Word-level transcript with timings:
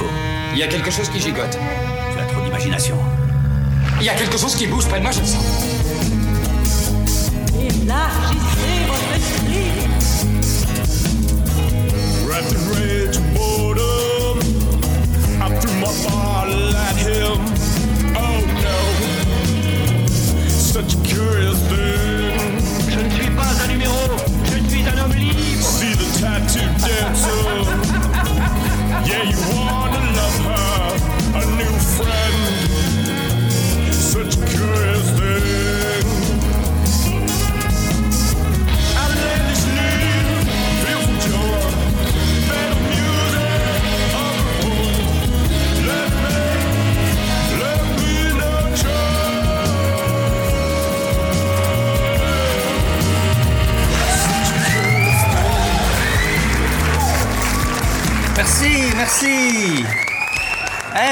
faut. 0.00 0.10
Il 0.52 0.58
y 0.58 0.62
a 0.62 0.66
quelque 0.66 0.90
chose 0.90 1.08
qui 1.10 1.20
gigote. 1.20 1.56
Tu 2.12 2.18
as 2.20 2.26
trop 2.26 2.42
d'imagination. 2.42 2.96
Il 4.00 4.06
y 4.06 4.08
a 4.08 4.14
quelque 4.14 4.38
chose 4.38 4.54
qui 4.54 4.66
bouge 4.66 4.86
près 4.86 4.98
de 4.98 5.02
moi, 5.02 5.12
je 5.12 5.20
le 5.20 5.26
sens. 5.26 5.44
Élargissez 7.54 8.80
votre 8.88 9.12
esprit. 9.16 9.70
In 12.32 12.56
rage 12.72 13.18
boredom, 13.34 14.38
I 15.40 15.48
threw 15.60 15.74
my 15.74 15.92
bottle 16.04 16.74
at 16.76 16.96
him. 16.96 17.38
Oh 18.16 18.40
no, 18.64 18.78
such 20.48 20.94
a 20.94 20.98
curious 21.04 21.58
thing. 21.68 22.58
Je 22.88 22.98
ne 22.98 23.10
suis 23.10 23.30
pas 23.30 23.52
un 23.64 23.68
numéro, 23.68 24.00
je 24.44 24.70
suis 24.70 24.82
un 24.88 24.98
homme 25.04 25.14
libre. 25.14 25.62
See 25.62 25.94
the 25.94 26.06
tattoo 26.20 26.66
dancer. 26.78 27.40
Yeah, 29.06 29.22
you 29.24 29.36
love 29.56 29.89
her, 30.38 30.96
a 31.34 31.44
new 31.58 31.76
friend. 31.96 32.38
Such 33.92 34.36
curious 34.50 35.10
thing. 35.18 35.49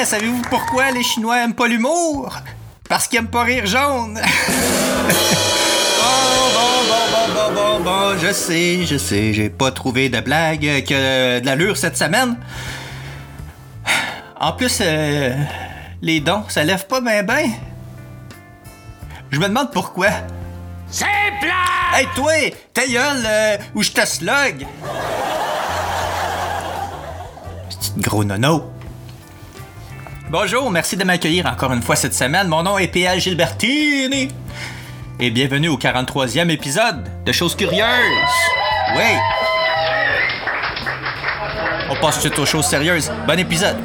Savez-vous 0.08 0.40
pourquoi 0.48 0.90
les 0.90 1.02
Chinois 1.02 1.44
aiment 1.44 1.54
pas 1.54 1.68
l'humour? 1.68 2.34
Parce 2.88 3.06
qu'ils 3.06 3.18
aiment 3.18 3.28
pas 3.28 3.42
rire 3.42 3.66
jaune. 3.66 4.18
Bon, 6.00 6.54
bon, 6.54 7.04
bon, 7.12 7.34
bon, 7.34 7.54
bon, 7.54 7.84
bon, 7.84 8.18
je 8.18 8.32
sais, 8.32 8.86
je 8.86 8.96
sais, 8.96 9.32
j'ai 9.32 9.50
pas 9.50 9.70
trouvé 9.70 10.08
de 10.08 10.20
blague 10.20 10.84
que 10.84 11.40
de 11.40 11.46
l'allure 11.46 11.76
cette 11.76 11.96
semaine. 11.96 12.36
En 14.40 14.52
plus, 14.52 14.78
euh, 14.80 15.34
les 16.00 16.20
dons, 16.20 16.44
ça 16.48 16.64
lève 16.64 16.86
pas 16.86 17.00
ben 17.00 17.24
ben. 17.24 17.50
Je 19.30 19.38
me 19.38 19.48
demande 19.48 19.70
pourquoi. 19.72 20.08
C'est 20.90 21.04
plat 21.40 21.94
Hey 21.94 22.06
toi, 22.14 22.32
ta 22.72 22.86
gueule, 22.86 23.24
euh, 23.26 23.56
ou 23.74 23.82
je 23.82 23.92
te 23.92 24.04
slug? 24.06 24.66
Petit 27.68 27.92
gros 27.98 28.24
nono. 28.24 28.72
Bonjour, 30.30 30.70
merci 30.70 30.94
de 30.94 31.04
m'accueillir 31.04 31.46
encore 31.46 31.72
une 31.72 31.80
fois 31.80 31.96
cette 31.96 32.12
semaine. 32.12 32.48
Mon 32.48 32.62
nom 32.62 32.76
est 32.76 32.88
PL 32.88 33.18
Gilbertini. 33.18 34.28
Et 35.18 35.30
bienvenue 35.30 35.68
au 35.68 35.78
43e 35.78 36.50
épisode 36.50 37.02
de 37.24 37.32
Choses 37.32 37.56
Curieuses. 37.56 37.82
Oui. 38.94 39.16
On 41.88 41.96
passe 41.96 42.20
tout 42.20 42.40
aux 42.40 42.44
choses 42.44 42.66
sérieuses. 42.66 43.10
Bon 43.26 43.38
épisode. 43.38 43.78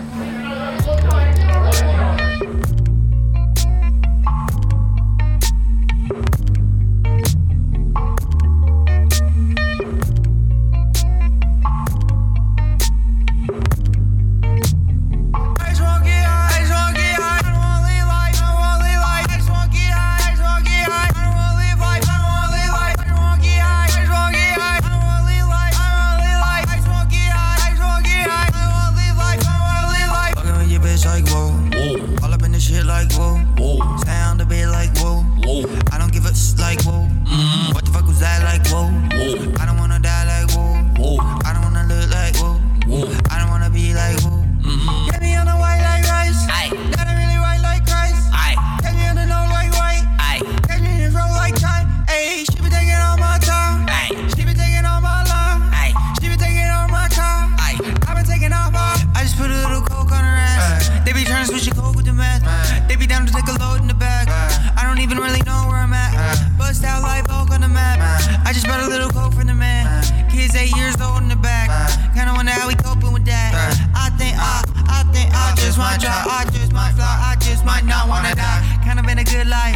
How 72.63 72.69
we 72.69 72.75
coping 72.75 73.11
with 73.11 73.25
that. 73.25 73.51
I 73.93 74.07
think 74.15 74.35
I, 74.39 74.63
I 74.87 75.03
think 75.11 75.27
I 75.35 75.51
just 75.59 75.77
might 75.77 75.99
try. 75.99 76.15
I 76.15 76.47
just 76.55 76.71
might 76.71 76.93
fly. 76.95 77.03
I 77.03 77.35
just 77.43 77.65
might 77.65 77.83
not 77.83 78.07
wanna 78.07 78.33
die. 78.35 78.63
Kind 78.85 78.99
of 78.99 79.05
been 79.05 79.19
a 79.19 79.23
good 79.23 79.47
life. 79.47 79.75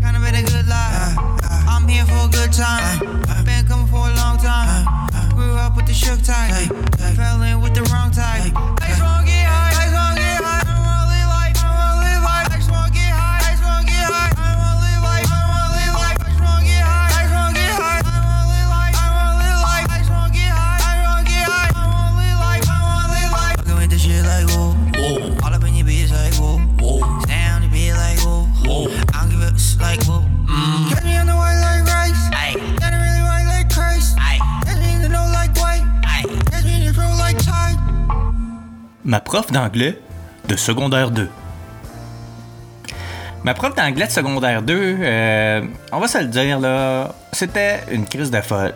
Kind 0.00 0.16
of 0.16 0.22
been 0.24 0.34
a 0.34 0.42
good 0.42 0.66
life. 0.66 1.18
I'm 1.68 1.86
here 1.86 2.06
for 2.06 2.24
a 2.24 2.30
good 2.32 2.52
time. 2.52 3.04
Been 3.44 3.66
coming 3.66 3.86
for 3.86 4.08
a 4.08 4.14
long 4.16 4.38
time. 4.38 4.88
Grew 5.36 5.52
up 5.60 5.76
with 5.76 5.86
the 5.86 5.92
shook 5.92 6.22
type. 6.22 6.72
Fell 7.16 7.42
in 7.42 7.60
with 7.60 7.74
the 7.74 7.82
wrong 7.92 8.10
type. 8.10 9.19
Ma 39.04 39.20
prof 39.20 39.50
d'anglais 39.50 39.98
de 40.48 40.56
secondaire 40.56 41.10
2. 41.10 41.28
Ma 43.44 43.54
prof 43.54 43.74
d'anglais 43.74 44.06
de 44.06 44.12
secondaire 44.12 44.60
2, 44.62 44.96
euh, 45.00 45.62
on 45.92 45.98
va 45.98 46.08
se 46.08 46.18
le 46.18 46.26
dire 46.26 46.60
là, 46.60 47.14
c'était 47.32 47.80
une 47.90 48.04
crise 48.06 48.30
de 48.30 48.40
folle. 48.42 48.74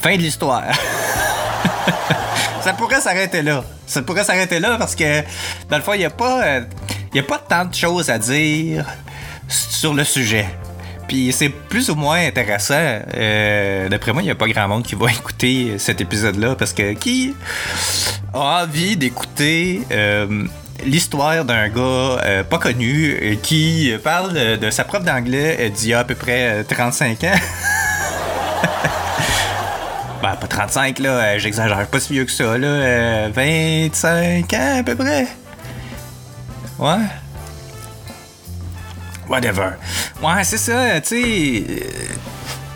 Fin 0.00 0.16
de 0.16 0.20
l'histoire. 0.22 0.64
ça 2.60 2.74
pourrait 2.74 3.00
s'arrêter 3.00 3.40
là. 3.42 3.64
Ça 3.86 4.02
pourrait 4.02 4.24
s'arrêter 4.24 4.60
là 4.60 4.76
parce 4.78 4.94
que, 4.94 5.22
dans 5.70 5.76
le 5.78 5.82
fond, 5.82 5.94
il 5.94 6.00
n'y 6.00 6.04
a 6.04 6.10
pas. 6.10 6.42
euh, 6.44 6.60
a 7.16 7.22
pas 7.22 7.38
tant 7.38 7.64
de 7.64 7.74
choses 7.74 8.10
à 8.10 8.18
dire 8.18 8.84
sur 9.48 9.94
le 9.94 10.04
sujet. 10.04 10.46
Puis 11.08 11.32
c'est 11.32 11.48
plus 11.48 11.88
ou 11.88 11.94
moins 11.94 12.18
intéressant. 12.18 12.74
Euh, 12.76 13.88
D'après 13.88 14.12
moi, 14.12 14.20
il 14.20 14.26
n'y 14.26 14.30
a 14.30 14.34
pas 14.34 14.46
grand 14.46 14.68
monde 14.68 14.82
qui 14.84 14.94
va 14.94 15.06
écouter 15.10 15.78
cet 15.78 16.02
épisode-là 16.02 16.54
parce 16.54 16.74
que 16.74 16.92
qui 16.92 17.34
envie 18.40 18.96
d'écouter 18.96 19.82
euh, 19.90 20.44
l'histoire 20.84 21.44
d'un 21.44 21.68
gars 21.68 21.80
euh, 22.24 22.42
pas 22.44 22.58
connu 22.58 23.16
euh, 23.20 23.34
qui 23.42 23.92
parle 24.02 24.58
de 24.58 24.70
sa 24.70 24.84
prof 24.84 25.02
d'anglais 25.04 25.70
d'il 25.70 25.88
y 25.88 25.94
a 25.94 26.00
à 26.00 26.04
peu 26.04 26.14
près 26.14 26.60
euh, 26.60 26.62
35 26.68 27.24
ans? 27.24 27.32
Ben, 30.20 30.34
pas 30.34 30.48
35, 30.48 30.98
là, 30.98 31.38
j'exagère 31.38 31.86
pas 31.86 32.00
si 32.00 32.12
vieux 32.12 32.24
que 32.24 32.32
ça, 32.32 32.58
là. 32.58 32.66
euh, 32.66 33.28
25 33.32 34.52
ans, 34.52 34.78
à 34.80 34.82
peu 34.82 34.96
près. 34.96 35.28
Ouais. 36.76 36.96
Whatever. 39.28 39.70
Ouais, 40.20 40.42
c'est 40.42 40.58
ça, 40.58 41.00
tu 41.00 41.08
sais. 41.08 41.64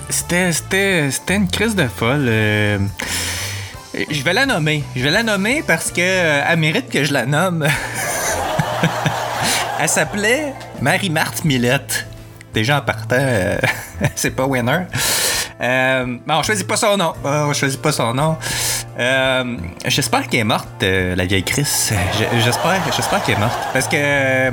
C'était, 0.09 0.53
c'était, 0.53 1.11
c'était 1.11 1.35
une 1.35 1.49
crise 1.49 1.75
de 1.75 1.89
folle. 1.89 2.29
Euh, 3.95 4.05
Je 4.11 4.23
vais 4.23 4.33
la 4.33 4.47
nommer. 4.47 4.83
Je 4.97 5.03
vais 5.03 5.11
la 5.11 5.23
nommer 5.23 5.63
parce 5.67 5.91
que 5.91 6.01
euh, 6.01 6.43
elle 6.49 6.59
mérite 6.59 6.89
que 6.91 7.05
je 7.05 7.13
la 7.13 7.27
nomme. 7.27 7.67
elle 9.81 9.89
s'appelait 9.89 10.55
Marie-Marthe 10.81 11.45
Millette. 11.45 12.07
Déjà 12.55 12.79
en 12.79 12.83
partant, 12.83 13.17
euh, 13.19 13.57
c'est 14.15 14.31
pas 14.33 14.47
winner. 14.47 14.81
Euh, 15.61 16.05
mais 16.27 16.35
on 16.35 16.43
choisit 16.43 16.67
pas 16.67 16.77
son 16.77 16.97
nom. 16.97 17.15
Euh, 17.25 17.47
on 17.47 17.53
choisit 17.53 17.81
pas 17.81 17.93
son 17.93 18.13
nom. 18.13 18.37
Euh, 18.99 19.57
j'espère 19.87 20.29
qu'elle 20.29 20.41
est 20.41 20.45
morte, 20.45 20.69
euh, 20.83 21.15
la 21.17 21.25
vieille 21.25 21.45
Chris. 21.45 21.67
Je- 22.19 22.39
J'espère, 22.41 22.81
j'espère 22.95 23.23
qu'elle 23.23 23.37
est 23.37 23.41
morte. 23.41 23.59
Parce 23.73 23.89
que. 23.89 24.51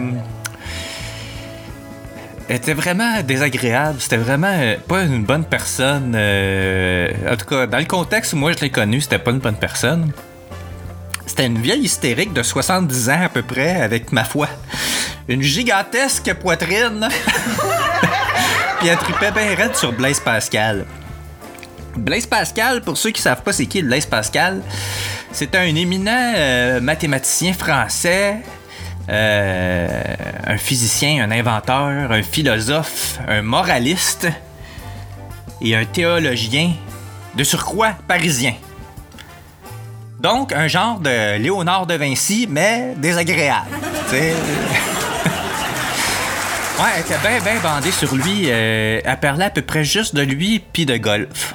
Était 2.49 2.73
vraiment 2.73 3.21
désagréable. 3.21 3.99
C'était 3.99 4.17
vraiment 4.17 4.51
euh, 4.51 4.75
pas 4.87 5.03
une 5.03 5.23
bonne 5.23 5.45
personne. 5.45 6.13
euh, 6.15 7.09
en 7.31 7.35
tout 7.35 7.45
cas, 7.45 7.67
dans 7.67 7.77
le 7.77 7.85
contexte 7.85 8.33
où 8.33 8.37
moi 8.37 8.51
je 8.53 8.59
l'ai 8.59 8.69
connue, 8.69 9.01
c'était 9.01 9.19
pas 9.19 9.31
une 9.31 9.39
bonne 9.39 9.55
personne. 9.55 10.11
C'était 11.25 11.45
une 11.45 11.59
vieille 11.59 11.83
hystérique 11.83 12.33
de 12.33 12.41
70 12.41 13.09
ans 13.09 13.21
à 13.23 13.29
peu 13.29 13.43
près, 13.43 13.81
avec 13.81 14.11
ma 14.11 14.23
foi. 14.23 14.49
Une 15.27 15.43
gigantesque 15.43 16.33
poitrine. 16.33 17.07
Puis 18.79 18.87
elle 18.87 18.97
tripait 18.97 19.31
bien 19.31 19.55
raide 19.55 19.75
sur 19.75 19.93
Blaise 19.93 20.19
Pascal. 20.19 20.85
Blaise 21.95 22.25
Pascal, 22.25 22.81
pour 22.81 22.97
ceux 22.97 23.11
qui 23.11 23.21
savent 23.21 23.43
pas 23.43 23.51
c'est 23.51 23.65
qui 23.65 23.83
Blaise 23.83 24.05
Pascal, 24.05 24.61
c'est 25.31 25.53
un 25.55 25.75
éminent 25.75 26.33
euh, 26.35 26.79
mathématicien 26.79 27.53
français, 27.53 28.37
un 29.09 30.57
physicien, 30.57 31.23
un 31.23 31.31
inventeur, 31.31 32.11
un 32.11 32.23
philosophe, 32.23 33.19
un 33.27 33.41
moraliste 33.41 34.27
et 35.61 35.75
un 35.75 35.85
théologien 35.85 36.73
de 37.35 37.43
surcroît 37.43 37.95
parisien. 38.07 38.53
Donc, 40.19 40.51
un 40.51 40.67
genre 40.67 40.99
de 40.99 41.37
Léonard 41.37 41.87
de 41.87 41.93
Vinci, 41.93 42.45
mais 42.49 42.93
désagréable. 42.97 43.67
ouais, 44.11 44.19
elle 46.95 47.01
était 47.01 47.17
bien, 47.19 47.39
bien 47.39 47.61
bandée 47.61 47.91
sur 47.91 48.13
lui. 48.15 48.43
euh, 48.47 48.99
elle 49.03 49.19
parlait 49.19 49.45
à 49.45 49.49
peu 49.49 49.61
près 49.61 49.85
juste 49.85 50.15
de 50.15 50.21
lui 50.21 50.59
puis 50.59 50.85
de 50.85 50.97
golf. 50.97 51.53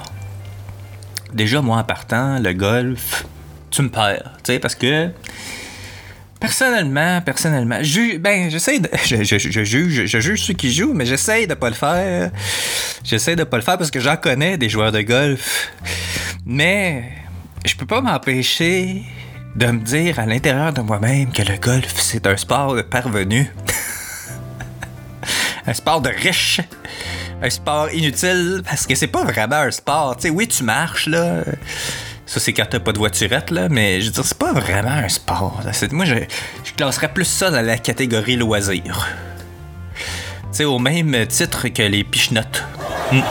Déjà, 1.31 1.61
moi, 1.61 1.77
en 1.77 1.83
partant, 1.83 2.39
le 2.39 2.53
golf, 2.53 3.25
tu 3.69 3.83
me 3.83 3.89
perds, 3.89 4.31
tu 4.43 4.59
parce 4.59 4.73
que 4.73 5.11
personnellement, 6.45 7.21
personnellement, 7.21 7.79
ben, 8.19 8.49
j'essaie 8.51 8.79
de, 8.79 8.87
je 9.03 9.63
juge, 9.63 10.05
je 10.05 10.19
juge 10.19 10.43
ceux 10.43 10.53
qui 10.53 10.71
jouent, 10.71 10.93
mais 10.93 11.05
j'essaie 11.05 11.47
de 11.47 11.55
pas 11.55 11.69
le 11.69 11.75
faire. 11.75 12.29
J'essaie 13.03 13.35
de 13.35 13.43
pas 13.43 13.57
le 13.57 13.63
faire 13.63 13.79
parce 13.79 13.89
que 13.89 13.99
j'en 13.99 14.15
connais 14.15 14.55
des 14.57 14.69
joueurs 14.69 14.91
de 14.91 15.01
golf, 15.01 15.71
mais 16.45 17.03
je 17.65 17.75
peux 17.75 17.87
pas 17.87 18.01
m'empêcher 18.01 19.01
de 19.55 19.65
me 19.65 19.79
dire 19.79 20.19
à 20.19 20.27
l'intérieur 20.27 20.71
de 20.71 20.81
moi-même 20.81 21.31
que 21.31 21.41
le 21.41 21.57
golf, 21.57 21.95
c'est 21.97 22.27
un 22.27 22.37
sport 22.37 22.75
de 22.75 22.83
parvenu. 22.83 23.51
un 25.65 25.73
sport 25.73 26.01
de 26.01 26.09
riche. 26.09 26.61
Un 27.41 27.49
sport 27.49 27.91
inutile 27.91 28.61
parce 28.63 28.85
que 28.85 28.93
c'est 28.93 29.07
pas 29.07 29.23
vraiment 29.23 29.57
un 29.57 29.71
sport. 29.71 30.15
Tu 30.15 30.23
sais, 30.23 30.29
oui, 30.29 30.47
tu 30.47 30.63
marches, 30.63 31.07
là. 31.07 31.43
Ça, 32.35 32.41
c'est 32.41 32.51
quand 32.51 32.65
t'as 32.69 32.81
pas 32.81 32.91
de 32.91 32.97
voiturette, 32.97 33.49
là. 33.49 33.69
Mais 33.69 34.01
je 34.01 34.07
veux 34.07 34.11
dire, 34.11 34.25
c'est 34.25 34.37
pas 34.37 34.51
vraiment 34.51 34.91
un 34.91 35.07
sport. 35.07 35.61
là. 35.63 35.71
Moi, 35.93 36.03
je, 36.03 36.15
je 36.65 36.73
classerais 36.73 37.07
plus 37.07 37.23
ça 37.23 37.49
dans 37.49 37.65
la 37.65 37.77
catégorie 37.77 38.35
loisir. 38.35 39.07
Tu 39.95 40.03
sais, 40.51 40.65
au 40.65 40.77
même 40.77 41.25
titre 41.27 41.69
que 41.69 41.81
les 41.83 42.03
pichenottes. 42.03 42.61
Hmm. 43.09 43.21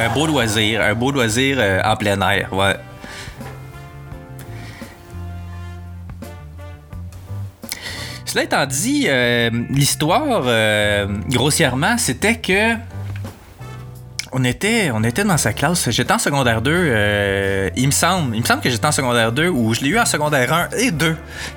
Un 0.00 0.08
beau 0.08 0.26
loisir. 0.26 0.80
Un 0.80 0.94
beau 0.94 1.12
loisir 1.12 1.58
euh, 1.60 1.80
en 1.84 1.94
plein 1.94 2.20
air, 2.28 2.52
ouais. 2.52 2.74
Cela 8.24 8.42
étant 8.42 8.66
dit, 8.66 9.04
euh, 9.06 9.50
l'histoire, 9.70 10.42
euh, 10.46 11.06
grossièrement, 11.28 11.96
c'était 11.96 12.40
que 12.40 12.74
on 14.36 14.42
était, 14.42 14.90
on 14.92 15.04
était 15.04 15.22
dans 15.22 15.36
sa 15.36 15.52
classe. 15.52 15.88
J'étais 15.90 16.12
en 16.12 16.18
secondaire 16.18 16.60
2, 16.60 16.70
euh, 16.74 17.70
il 17.76 17.86
me 17.86 17.92
semble. 17.92 18.34
Il 18.34 18.42
me 18.42 18.46
semble 18.46 18.60
que 18.62 18.68
j'étais 18.68 18.86
en 18.86 18.92
secondaire 18.92 19.30
2 19.30 19.48
ou 19.48 19.72
je 19.74 19.80
l'ai 19.80 19.90
eu 19.90 19.98
en 19.98 20.04
secondaire 20.04 20.52
1 20.52 20.68
et 20.76 20.90
2. 20.90 21.16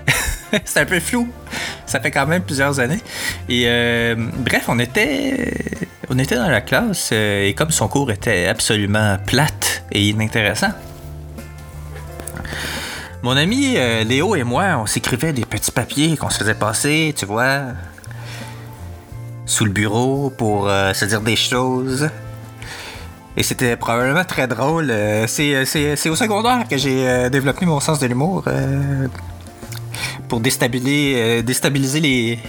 C'est 0.64 0.82
un 0.82 0.86
peu 0.86 1.00
flou. 1.00 1.28
Ça 1.88 2.00
fait 2.00 2.12
quand 2.12 2.28
même 2.28 2.44
plusieurs 2.44 2.80
années. 2.80 3.02
Et 3.50 3.64
euh, 3.66 4.16
bref, 4.16 4.66
on 4.68 4.78
était, 4.78 5.56
on 6.10 6.20
était 6.20 6.36
dans 6.36 6.50
la 6.50 6.62
classe 6.62 7.10
euh, 7.12 7.48
et 7.48 7.56
comme 7.56 7.72
son 7.72 7.88
cours 7.88 8.12
était 8.12 8.46
absolument 8.46 9.18
plate 9.26 9.84
et 9.92 10.10
inintéressant, 10.10 10.72
mon 13.24 13.36
ami 13.36 13.78
Léo 14.06 14.36
et 14.36 14.44
moi, 14.44 14.78
on 14.78 14.86
s'écrivait 14.86 15.34
des 15.34 15.46
petits 15.46 15.72
papiers 15.72 16.16
qu'on 16.16 16.30
se 16.30 16.38
faisait 16.38 16.54
passer, 16.54 17.16
tu 17.18 17.26
vois, 17.26 17.62
sous 19.48 19.66
le 19.66 19.72
bureau 19.72 20.30
pour 20.30 20.70
se 20.70 21.06
dire 21.06 21.22
des 21.22 21.36
choses. 21.36 22.10
Et 23.38 23.44
c'était 23.44 23.76
probablement 23.78 24.24
très 24.26 24.48
drôle. 24.48 24.90
Euh, 24.90 25.28
c'est, 25.28 25.64
c'est- 25.66 26.10
au 26.10 26.16
secondaire 26.16 26.64
que 26.70 26.76
j'ai 26.78 27.08
euh, 27.08 27.30
développé 27.30 27.66
mon 27.68 27.80
sens 27.80 28.00
de 28.00 28.08
l'humour 28.08 28.44
euh, 28.48 29.08
pour 30.28 30.40
déstabiliser, 30.40 31.14
euh, 31.18 31.42
déstabiliser 31.44 32.00
les, 32.00 32.40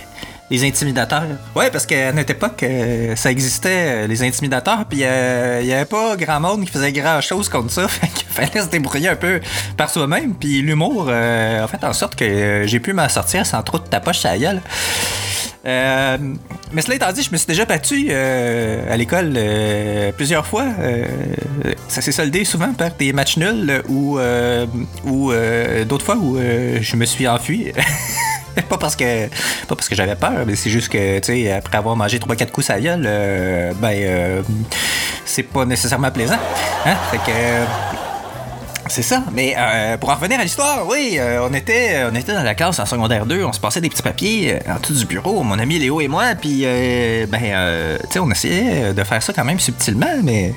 les 0.51 0.65
intimidateurs. 0.67 1.25
Ouais, 1.55 1.71
parce 1.71 1.85
qu'à 1.85 2.11
notre 2.13 2.31
époque, 2.31 2.63
euh, 2.63 3.15
ça 3.17 3.31
existait, 3.31 4.05
euh, 4.05 4.07
les 4.07 4.23
intimidateurs, 4.23 4.87
puis 4.87 5.01
euh, 5.03 5.59
il 5.61 5.67
n'y 5.67 5.75
avait 5.75 5.85
pas 5.85 6.17
grand 6.17 6.41
monde 6.41 6.65
qui 6.65 6.73
faisait 6.73 6.91
grand 6.93 7.21
chose 7.21 7.51
contre 7.51 7.71
ça. 7.71 7.87
Fait 7.89 8.09
fallait 8.47 8.63
se 8.65 8.71
débrouiller 8.71 9.09
un 9.11 9.17
peu 9.17 9.41
par 9.77 9.91
soi-même. 9.91 10.35
Puis 10.35 10.63
l'humour 10.63 11.07
euh, 11.11 11.65
a 11.65 11.67
fait 11.67 11.83
en 11.85 11.93
sorte 11.93 12.15
que 12.15 12.25
euh, 12.25 12.67
j'ai 12.67 12.79
pu 12.81 12.93
m'en 12.93 13.09
sortir 13.09 13.45
sans 13.45 13.63
trop 13.63 13.79
de 13.79 13.87
tapoche 13.89 14.25
à 14.25 14.31
la 14.31 14.39
gueule. 14.39 14.63
Euh, 15.67 16.17
mais 16.73 16.83
cela 16.83 16.95
étant 16.97 17.13
dit, 17.13 17.23
je 17.23 17.31
me 17.31 17.37
suis 17.37 17.47
déjà 17.47 17.65
battu 17.65 18.09
euh, 18.11 18.93
à 18.93 18.97
l'école 18.97 19.35
euh, 19.37 20.13
plusieurs 20.13 20.47
fois. 20.47 20.67
Ça 21.89 22.01
s'est 22.01 22.13
soldé 22.13 22.45
souvent 22.45 22.73
par 22.73 22.91
des 22.99 23.13
matchs 23.13 23.37
nuls 23.37 23.83
ou, 23.89 24.19
ou 25.05 25.33
d'autres 25.87 26.05
fois 26.05 26.17
où 26.17 26.39
je 26.39 26.97
me 26.97 27.05
suis 27.05 27.27
enfui. 27.27 27.73
pas 28.69 28.77
parce 28.77 28.97
que 28.97 29.29
pas 29.29 29.77
parce 29.77 29.89
que 29.89 29.95
j'avais 29.95 30.17
peur, 30.17 30.45
mais 30.45 30.57
c'est 30.57 30.71
juste 30.71 30.89
que 30.89 31.21
tu 31.21 31.33
sais 31.33 31.53
après 31.53 31.79
avoir 31.79 31.95
mangé 31.95 32.19
3 32.19 32.35
4 32.35 32.51
coups 32.51 32.69
la 32.69 32.81
gueule, 32.81 33.75
ben 33.81 34.43
c'est 35.25 35.45
pas 35.45 35.65
nécessairement 35.65 36.11
plaisant. 36.11 36.39
Hein? 36.87 36.97
Fait 37.11 37.19
que 37.19 37.98
c'est 38.89 39.03
ça. 39.03 39.25
Mais 39.33 39.55
euh, 39.57 39.97
pour 39.97 40.11
en 40.11 40.15
revenir 40.15 40.41
à 40.41 40.43
l'histoire, 40.43 40.87
oui, 40.89 41.17
euh, 41.19 41.47
on, 41.49 41.53
était, 41.55 42.05
on 42.11 42.15
était 42.15 42.35
dans 42.35 42.43
la 42.43 42.55
classe 42.55 42.79
en 42.79 42.87
secondaire 42.87 43.27
2, 43.27 43.45
on 43.45 43.53
se 43.53 43.61
passait 43.61 43.81
des 43.81 43.89
petits 43.89 44.03
papiers 44.03 44.55
euh, 44.55 44.75
en 44.75 44.81
dessous 44.81 44.95
du 44.95 45.07
bureau, 45.07 45.43
mon 45.43 45.59
ami 45.59 45.79
Léo 45.79 46.01
et 46.01 46.09
moi, 46.09 46.35
puis 46.35 46.63
euh, 46.65 47.27
ben, 47.27 47.99
tu 48.03 48.13
sais, 48.13 48.19
on 48.19 48.31
essayait 48.31 48.95
de 48.95 49.05
faire 49.05 49.23
ça 49.23 49.33
quand 49.33 49.45
même 49.45 49.61
subtilement, 49.61 50.23
mais 50.23 50.55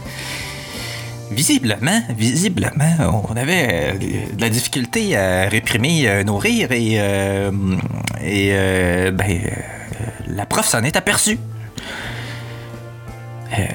visiblement, 1.32 2.02
visiblement, 2.18 3.26
on 3.30 3.36
avait 3.36 3.94
de 4.34 4.42
la 4.42 4.50
difficulté 4.50 5.16
à 5.16 5.48
réprimer 5.48 6.24
nos 6.26 6.38
rires 6.38 6.72
et, 6.72 6.96
et 8.24 9.12
ben, 9.12 9.40
la 10.28 10.46
prof 10.46 10.68
s'en 10.68 10.84
est 10.84 10.96
aperçue. 10.96 11.40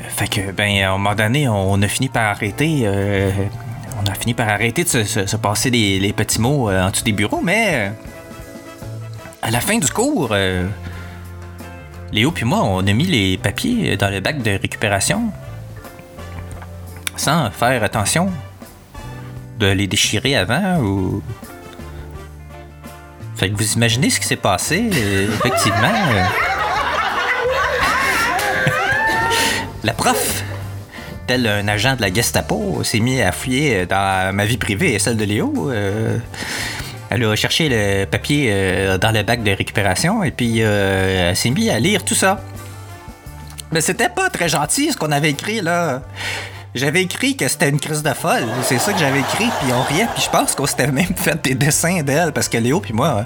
Fait 0.09 0.29
que, 0.29 0.53
ben, 0.53 0.83
à 0.83 0.91
un 0.91 0.93
moment 0.93 1.15
donné, 1.15 1.49
on 1.49 1.81
a 1.81 1.89
fini 1.89 2.09
par 2.09 2.25
arrêter. 2.25 2.87
On 4.07 4.11
a 4.11 4.15
fini 4.15 4.35
par 4.35 4.49
arrêter 4.49 4.85
de 4.85 4.89
se, 4.89 5.05
se- 5.05 5.27
se 5.27 5.37
passer 5.37 5.71
les, 5.71 6.13
petits 6.13 6.41
mots 6.41 6.71
euh, 6.71 6.83
en 6.87 6.91
dessous 6.91 7.05
des 7.05 7.13
bureaux, 7.13 7.41
mais 7.43 7.89
euh, 7.89 7.91
à 9.43 9.51
la 9.51 9.61
fin 9.61 9.79
du 9.79 9.89
cours, 9.91 10.29
euh, 10.33 10.67
Léo 12.13 12.31
puis 12.31 12.45
moi, 12.45 12.63
on 12.63 12.87
a 12.87 12.93
mis 12.93 13.05
les 13.07 13.37
papiers 13.39 13.97
dans 13.97 14.09
le 14.11 14.21
bac 14.21 14.43
de 14.43 14.53
récupération 14.53 15.31
sans 17.17 17.51
faire 17.51 17.83
attention 17.83 18.31
de 19.59 19.67
les 19.69 19.87
déchirer 19.87 20.37
avant 20.37 20.79
ou. 20.81 21.23
Fait 23.37 23.51
que 23.51 23.57
vous 23.57 23.73
imaginez 23.75 24.09
ce 24.11 24.19
qui 24.21 24.27
s'est 24.27 24.37
passé, 24.37 24.89
effectivement. 24.89 25.93
La 29.85 29.93
prof, 29.93 30.43
tel 31.27 31.47
un 31.47 31.67
agent 31.69 31.97
de 31.97 32.03
la 32.03 32.13
Gestapo, 32.13 32.83
s'est 32.85 33.01
mis 33.01 33.21
à 33.21 33.33
fouiller 33.33 33.87
dans 33.87 34.35
ma 34.35 34.45
vie 34.45 34.57
privée 34.57 34.95
et 34.95 34.99
celle 34.99 35.17
de 35.17 35.25
Léo. 35.25 35.71
Euh, 35.71 36.19
elle 37.11 37.25
a 37.25 37.37
cherché 37.37 37.69
le 37.69 38.05
papier 38.05 38.49
euh, 38.51 38.99
dans 38.99 39.13
le 39.13 39.23
bac 39.23 39.43
de 39.43 39.51
récupération 39.51 40.25
et 40.25 40.31
puis 40.31 40.57
euh, 40.59 41.31
elle 41.31 41.37
s'est 41.37 41.51
mis 41.51 41.71
à 41.71 41.79
lire 41.79 42.05
tout 42.05 42.15
ça. 42.15 42.41
Mais 43.73 43.81
c'était 43.81 44.09
pas 44.09 44.31
très 44.31 44.49
gentil 44.49 44.93
ce 44.93 44.97
qu'on 44.97 45.13
avait 45.13 45.31
écrit 45.31 45.61
là. 45.61 46.03
J'avais 46.77 47.03
écrit 47.03 47.37
que 47.37 47.49
c'était 47.49 47.71
une 47.71 47.81
crise 47.81 48.03
de 48.03 48.13
folle. 48.13 48.45
C'est 48.63 48.79
ça 48.79 48.93
que 48.93 48.99
j'avais 48.99 49.21
écrit, 49.21 49.47
puis 49.61 49.73
on 49.73 49.83
riait, 49.83 50.07
puis 50.15 50.23
je 50.23 50.31
pense 50.31 50.55
qu'on 50.55 50.67
s'était 50.67 50.89
même 50.89 51.07
fait 51.17 51.43
des 51.43 51.55
dessins 51.55 52.03
d'elle, 52.03 52.33
parce 52.33 52.51
que 52.51 52.59
Léo 52.59 52.81
puis 52.81 52.93
moi, 52.93 53.25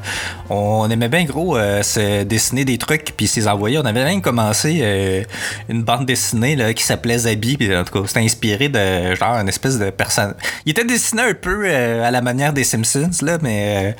on 0.48 0.88
aimait 0.88 1.08
bien 1.08 1.24
gros 1.24 1.56
euh, 1.56 1.82
se 1.82 2.22
dessiner 2.22 2.64
des 2.64 2.78
trucs, 2.78 3.12
puis 3.16 3.26
s'y 3.26 3.48
envoyer. 3.48 3.78
On 3.78 3.84
avait 3.84 4.04
même 4.04 4.22
commencé 4.22 4.78
euh, 4.82 5.24
une 5.68 5.82
bande 5.82 6.06
dessinée 6.06 6.54
là, 6.54 6.72
qui 6.74 6.84
s'appelait 6.84 7.18
Zabi, 7.18 7.56
puis 7.56 7.76
en 7.76 7.82
tout 7.82 8.00
cas, 8.00 8.06
c'était 8.06 8.20
inspiré 8.20 8.68
de 8.68 9.16
genre 9.16 9.34
une 9.34 9.48
espèce 9.48 9.78
de 9.78 9.90
personne. 9.90 10.34
Il 10.64 10.70
était 10.70 10.84
dessiné 10.84 11.22
un 11.22 11.34
peu 11.34 11.64
euh, 11.66 12.06
à 12.06 12.12
la 12.12 12.22
manière 12.22 12.52
des 12.52 12.62
Simpsons, 12.62 13.10
là, 13.22 13.38
mais 13.42 13.96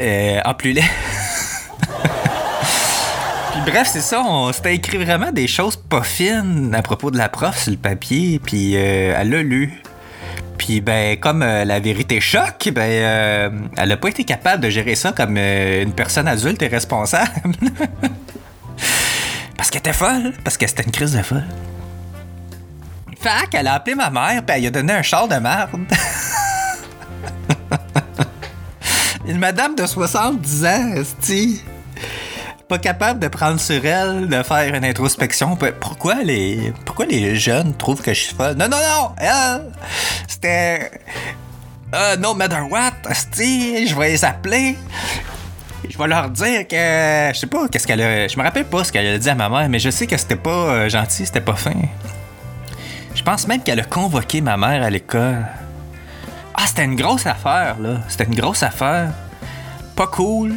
euh, 0.00 0.38
euh, 0.38 0.40
en 0.44 0.54
plus 0.54 0.72
laid. 0.72 0.84
Bref, 3.64 3.88
c'est 3.92 4.00
ça, 4.00 4.22
on 4.22 4.52
s'était 4.52 4.74
écrit 4.74 4.98
vraiment 4.98 5.30
des 5.30 5.46
choses 5.46 5.76
pas 5.76 6.02
fines 6.02 6.74
à 6.74 6.82
propos 6.82 7.12
de 7.12 7.18
la 7.18 7.28
prof 7.28 7.56
sur 7.56 7.70
le 7.70 7.78
papier, 7.78 8.38
puis 8.38 8.76
euh, 8.76 9.14
elle 9.16 9.30
l'a 9.30 9.42
lu. 9.42 9.82
Puis 10.58 10.80
ben, 10.80 11.18
comme 11.18 11.42
euh, 11.42 11.64
la 11.64 11.80
vérité 11.80 12.20
choque, 12.20 12.70
ben, 12.72 12.82
euh, 12.82 13.50
elle 13.76 13.92
a 13.92 13.96
pas 13.96 14.08
été 14.08 14.24
capable 14.24 14.62
de 14.62 14.70
gérer 14.70 14.94
ça 14.94 15.12
comme 15.12 15.36
euh, 15.36 15.82
une 15.82 15.92
personne 15.92 16.28
adulte 16.28 16.62
et 16.62 16.68
responsable. 16.68 17.30
parce 19.56 19.70
qu'elle 19.70 19.80
était 19.80 19.92
folle, 19.92 20.32
parce 20.44 20.56
que 20.56 20.66
c'était 20.66 20.82
une 20.82 20.92
crise 20.92 21.16
de 21.16 21.22
folle. 21.22 21.44
Fait 23.20 23.48
qu'elle 23.50 23.68
a 23.68 23.74
appelé 23.74 23.94
ma 23.94 24.10
mère, 24.10 24.42
puis 24.44 24.56
elle 24.56 24.60
lui 24.60 24.66
a 24.68 24.70
donné 24.70 24.92
un 24.92 25.02
char 25.02 25.28
de 25.28 25.36
merde. 25.36 25.70
une 29.26 29.38
madame 29.38 29.76
de 29.76 29.86
70 29.86 30.64
ans, 30.64 30.92
esti 30.94 31.62
pas 32.72 32.78
capable 32.78 33.20
de 33.20 33.28
prendre 33.28 33.60
sur 33.60 33.84
elle, 33.84 34.28
de 34.28 34.42
faire 34.42 34.74
une 34.74 34.82
introspection. 34.82 35.58
Pourquoi 35.78 36.22
les, 36.22 36.72
pourquoi 36.86 37.04
les 37.04 37.36
jeunes 37.36 37.74
trouvent 37.76 38.00
que 38.00 38.14
je 38.14 38.20
suis 38.20 38.34
folle? 38.34 38.56
Non, 38.56 38.66
non, 38.66 38.78
non! 38.78 39.12
Elle, 39.18 39.70
c'était. 40.26 40.90
Uh, 41.92 42.18
no 42.18 42.32
matter 42.32 42.62
what, 42.70 42.94
asti, 43.04 43.86
je 43.86 43.94
vais 43.94 44.12
les 44.12 44.24
appeler. 44.24 44.78
Je 45.86 45.98
vais 45.98 46.06
leur 46.06 46.30
dire 46.30 46.66
que. 46.66 47.34
Je 47.34 47.40
sais 47.40 47.46
pas, 47.46 47.68
qu'est-ce 47.68 47.86
qu'elle 47.86 48.00
a. 48.00 48.26
Je 48.26 48.38
me 48.38 48.42
rappelle 48.42 48.64
pas 48.64 48.84
ce 48.84 48.90
qu'elle 48.90 49.06
a 49.06 49.18
dit 49.18 49.28
à 49.28 49.34
ma 49.34 49.50
mère, 49.50 49.68
mais 49.68 49.78
je 49.78 49.90
sais 49.90 50.06
que 50.06 50.16
c'était 50.16 50.36
pas 50.36 50.50
euh, 50.50 50.88
gentil, 50.88 51.26
c'était 51.26 51.42
pas 51.42 51.56
fin. 51.56 51.74
Je 53.14 53.22
pense 53.22 53.46
même 53.46 53.62
qu'elle 53.62 53.80
a 53.80 53.84
convoqué 53.84 54.40
ma 54.40 54.56
mère 54.56 54.82
à 54.82 54.88
l'école. 54.88 55.46
Ah, 56.54 56.66
c'était 56.66 56.84
une 56.84 56.96
grosse 56.96 57.26
affaire, 57.26 57.76
là. 57.78 58.00
C'était 58.08 58.24
une 58.24 58.34
grosse 58.34 58.62
affaire. 58.62 59.10
Pas 59.94 60.06
cool. 60.06 60.54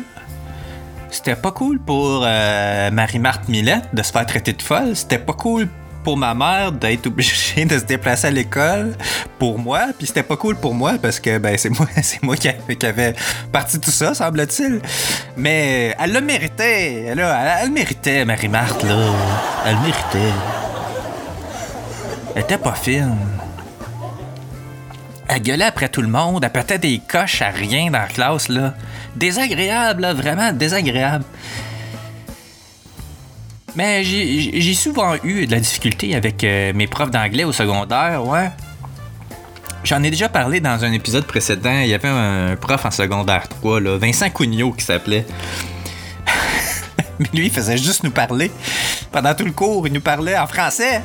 C'était 1.16 1.38
pas 1.38 1.52
cool 1.54 1.80
pour 1.80 2.24
euh, 2.26 2.92
Marie-Marthe 2.92 3.48
Millette 3.48 3.86
de 3.94 4.04
se 4.04 4.12
faire 4.12 4.26
traiter 4.26 4.52
de 4.52 4.62
folle. 4.62 4.98
C'était 4.98 5.18
pas 5.18 5.32
cool 5.32 5.70
pour 6.04 6.18
ma 6.18 6.34
mère 6.36 6.74
d'être 6.74 7.08
obligée 7.08 7.64
de 7.64 7.80
se 7.80 7.86
déplacer 7.86 8.28
à 8.28 8.32
l'école 8.32 8.98
pour 9.40 9.58
moi. 9.58 9.86
Puis 9.98 10.08
c'était 10.08 10.24
pas 10.24 10.36
cool 10.36 10.58
pour 10.58 10.74
moi 10.74 10.96
parce 11.02 11.22
que 11.22 11.38
ben, 11.38 11.58
c'est 11.58 11.70
moi, 11.70 11.88
c'est 12.04 12.22
moi 12.22 12.36
qui, 12.36 12.50
avait, 12.86 13.16
parti 13.50 13.80
tout 13.80 13.92
ça, 13.92 14.14
semble-t-il. 14.14 14.82
Mais 15.38 15.96
elle 15.98 16.12
le 16.12 16.20
méritait. 16.20 17.06
Elle, 17.08 17.22
a- 17.22 17.64
elle, 17.64 17.72
méritait, 17.72 18.26
Marie-Marthe, 18.26 18.84
là. 18.84 18.98
Elle 19.66 19.78
méritait. 19.78 20.34
Elle 22.36 22.42
était 22.42 22.58
pas 22.58 22.74
fine. 22.76 23.16
Elle 25.28 25.42
gueulait 25.42 25.66
après 25.66 25.90
tout 25.90 26.02
le 26.02 26.08
monde, 26.08 26.44
elle 26.44 26.52
pétait 26.52 26.78
des 26.78 27.00
coches 27.00 27.42
à 27.42 27.50
rien 27.50 27.86
dans 27.86 28.00
la 28.00 28.08
classe, 28.08 28.48
là. 28.48 28.74
Désagréable, 29.16 30.02
là, 30.02 30.14
vraiment 30.14 30.54
désagréable. 30.54 31.26
Mais 33.76 34.04
j'ai 34.04 34.62
j'ai 34.62 34.74
souvent 34.74 35.16
eu 35.24 35.48
de 35.48 35.52
la 35.52 35.60
difficulté 35.60 36.16
avec 36.16 36.44
euh, 36.44 36.72
mes 36.74 36.88
profs 36.88 37.12
d'anglais 37.12 37.44
au 37.44 37.52
secondaire, 37.52 38.26
ouais. 38.26 38.50
J'en 39.84 40.02
ai 40.02 40.10
déjà 40.10 40.30
parlé 40.30 40.60
dans 40.60 40.84
un 40.84 40.92
épisode 40.94 41.26
précédent. 41.26 41.80
Il 41.82 41.90
y 41.90 41.94
avait 41.94 42.08
un 42.08 42.56
prof 42.56 42.86
en 42.86 42.92
secondaire 42.92 43.48
3, 43.48 43.82
là, 43.82 43.98
Vincent 43.98 44.30
Cugnot, 44.32 44.72
qui 44.72 44.84
s'appelait. 44.84 45.28
Mais 47.20 47.28
lui, 47.34 47.46
il 47.48 47.52
faisait 47.52 47.78
juste 47.78 48.04
nous 48.04 48.12
parler. 48.12 48.52
Pendant 49.12 49.36
tout 49.36 49.46
le 49.46 49.52
cours, 49.52 49.86
il 49.86 49.94
nous 49.94 50.02
parlait 50.02 50.38
en 50.38 50.48
français. 50.48 51.04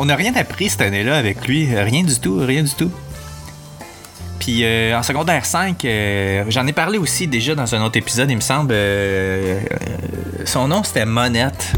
On 0.00 0.04
n'a 0.04 0.14
rien 0.14 0.32
appris 0.36 0.68
cette 0.70 0.80
année-là 0.82 1.16
avec 1.18 1.46
lui. 1.48 1.74
Rien 1.74 2.04
du 2.04 2.18
tout, 2.20 2.36
rien 2.38 2.62
du 2.62 2.70
tout. 2.70 2.90
Puis 4.38 4.60
euh, 4.64 4.96
en 4.96 5.02
secondaire 5.02 5.44
5, 5.44 5.84
euh, 5.84 6.44
j'en 6.48 6.66
ai 6.68 6.72
parlé 6.72 6.96
aussi 6.98 7.26
déjà 7.26 7.54
dans 7.56 7.74
un 7.74 7.82
autre 7.82 7.96
épisode, 7.98 8.30
il 8.30 8.36
me 8.36 8.40
semble. 8.40 8.70
euh, 8.72 9.60
son 10.44 10.68
nom, 10.68 10.84
c'était 10.84 11.04
Monette. 11.04 11.72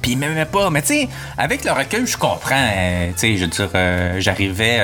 Puis 0.00 0.12
il 0.12 0.18
m'aimait 0.18 0.44
pas. 0.46 0.70
Mais 0.70 0.80
tu 0.82 0.88
sais, 0.94 1.08
avec 1.36 1.64
le 1.64 1.72
recul, 1.72 2.06
je 2.06 2.16
comprends. 2.16 2.68
tu 3.08 3.18
sais, 3.18 3.36
je 3.36 3.44
veux 3.44 3.50
dire, 3.50 3.68
j'arrivais 4.20 4.78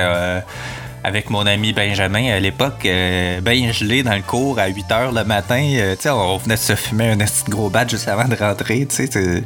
avec 1.03 1.29
mon 1.29 1.45
ami 1.45 1.71
Benjamin 1.71 2.33
à 2.33 2.39
l'époque, 2.41 2.85
euh, 2.85 3.39
bien 3.39 3.71
gelé 3.71 4.03
dans 4.03 4.13
le 4.13 4.21
cours 4.21 4.59
à 4.59 4.67
8 4.67 4.85
h 4.89 5.15
le 5.15 5.23
matin. 5.23 5.63
euh, 5.75 5.95
on 6.11 6.37
venait 6.37 6.55
de 6.55 6.59
se 6.59 6.75
fumer 6.75 7.11
un 7.11 7.17
petit 7.17 7.43
gros 7.49 7.69
badge 7.69 7.91
juste 7.91 8.09
avant 8.09 8.25
de 8.27 8.35
rentrer. 8.35 8.85
Tu 8.85 8.95
sais, 8.95 9.07
c'est- 9.09 9.11
tu 9.11 9.21
sais, 9.21 9.43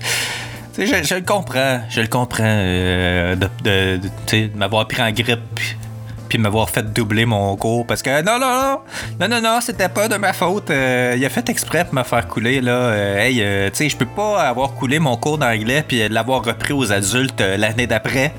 je, 0.77 1.15
le 1.15 1.21
comprends. 1.21 1.81
Je 1.89 2.01
le 2.01 2.07
comprends 2.07 2.43
euh, 2.45 3.35
de, 3.35 3.47
de- 3.63 3.99
de- 4.31 4.47
de 4.47 4.57
m'avoir 4.57 4.87
pris 4.87 5.01
en 5.01 5.11
grippe. 5.11 5.39
puis- 5.55 5.75
Puis 6.29 6.37
m'avoir 6.37 6.69
fait 6.69 6.93
doubler 6.93 7.25
mon 7.25 7.57
cours 7.57 7.85
parce 7.85 8.01
que 8.01 8.21
non, 8.21 8.39
non, 8.39 8.47
non, 8.49 8.79
non, 9.19 9.27
non, 9.27 9.41
non, 9.41 9.59
c'était 9.61 9.89
pas 9.89 10.07
de 10.07 10.15
ma 10.15 10.31
faute. 10.31 10.69
Euh, 10.69 11.13
il 11.17 11.25
a 11.25 11.29
fait 11.29 11.49
exprès 11.49 11.83
pour 11.83 11.95
me 11.95 12.03
faire 12.03 12.25
couler, 12.27 12.61
là. 12.61 12.71
Euh, 12.71 13.19
hey, 13.19 13.41
euh, 13.41 13.69
tu 13.69 13.75
sais, 13.75 13.89
je 13.89 13.97
peux 13.97 14.05
pas 14.05 14.41
avoir 14.47 14.71
coulé 14.75 14.97
mon 14.99 15.17
cours 15.17 15.37
d'anglais 15.37 15.83
puis 15.85 16.07
l'avoir 16.07 16.41
repris 16.45 16.71
aux 16.71 16.89
adultes 16.93 17.41
euh, 17.41 17.57
l'année 17.57 17.85
d'après 17.85 18.31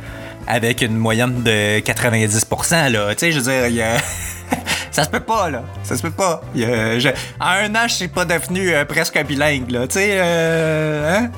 avec 0.47 0.81
une 0.81 0.97
moyenne 0.97 1.43
de 1.43 1.81
90%, 1.81 2.91
là. 2.91 3.11
Tu 3.15 3.19
sais, 3.19 3.33
je 3.33 3.41
veux 3.41 3.69
dire, 3.71 3.85
ça 4.91 5.05
se 5.05 5.11
peut 5.11 5.21
pas, 5.21 5.51
là. 5.51 5.63
Ça 5.83 5.95
se 5.95 6.01
peut 6.03 6.11
pas. 6.11 6.41
En 7.41 7.47
un 7.47 7.75
an, 7.75 7.87
je 7.89 7.95
suis 7.95 8.09
pas 8.09 8.25
devenu 8.25 8.71
euh, 8.75 8.85
presque 8.87 9.23
bilingue, 9.27 9.71
là. 9.71 9.87
Tu 9.87 9.99
sais, 9.99 10.19
hein? 10.19 11.31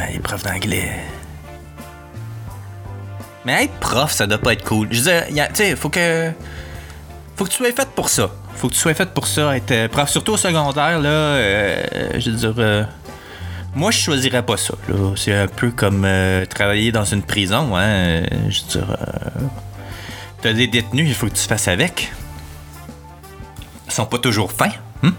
Ouais, 0.00 0.18
prof 0.20 0.42
d'anglais. 0.42 0.90
Mais 3.44 3.64
être 3.64 3.74
prof, 3.80 4.10
ça 4.12 4.26
doit 4.26 4.38
pas 4.38 4.52
être 4.52 4.64
cool. 4.64 4.88
Je 4.90 5.00
veux 5.00 5.04
dire, 5.32 5.48
tu 5.48 5.54
sais, 5.54 5.76
faut 5.76 5.88
que. 5.88 6.30
Faut 7.36 7.44
que 7.44 7.50
tu 7.50 7.56
sois 7.56 7.72
fait 7.72 7.88
pour 7.90 8.08
ça. 8.08 8.30
Faut 8.56 8.68
que 8.68 8.74
tu 8.74 8.78
sois 8.80 8.92
fait 8.94 9.08
pour 9.14 9.26
ça, 9.26 9.56
être 9.56 9.70
euh, 9.70 9.88
prof. 9.88 10.08
Surtout 10.10 10.32
au 10.32 10.36
secondaire, 10.36 11.00
là. 11.00 11.08
euh, 11.08 11.82
je 12.18 12.30
veux 12.30 12.36
dire. 12.36 12.54
euh, 12.58 12.84
moi, 13.74 13.90
je 13.90 13.98
choisirais 13.98 14.42
pas 14.42 14.56
ça. 14.56 14.74
C'est 15.16 15.34
un 15.34 15.46
peu 15.46 15.70
comme 15.70 16.04
euh, 16.04 16.44
travailler 16.44 16.92
dans 16.92 17.04
une 17.04 17.22
prison, 17.22 17.76
hein. 17.76 17.80
euh, 17.82 18.26
Je 18.48 18.60
veux 18.62 18.68
dire. 18.68 18.90
euh, 19.00 19.30
T'as 20.42 20.52
des 20.54 20.66
détenus, 20.66 21.06
il 21.08 21.14
faut 21.14 21.26
que 21.26 21.34
tu 21.34 21.42
fasses 21.46 21.68
avec. 21.68 22.12
Ils 23.86 23.92
sont 23.92 24.06
pas 24.06 24.18
toujours 24.18 24.50
fins. 24.52 24.72
hein? 25.02 25.12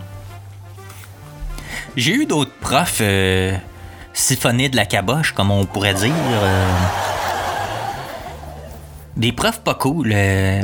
J'ai 1.96 2.14
eu 2.14 2.26
d'autres 2.26 2.54
profs 2.60 3.02
siphonner 4.14 4.70
de 4.70 4.76
la 4.76 4.86
caboche, 4.86 5.34
comme 5.34 5.52
on 5.52 5.66
pourrait 5.66 5.94
dire. 5.94 6.14
Euh. 6.14 6.68
Des 9.18 9.32
profs 9.32 9.62
pas 9.62 9.76
cool. 9.76 10.12
Euh. 10.14 10.64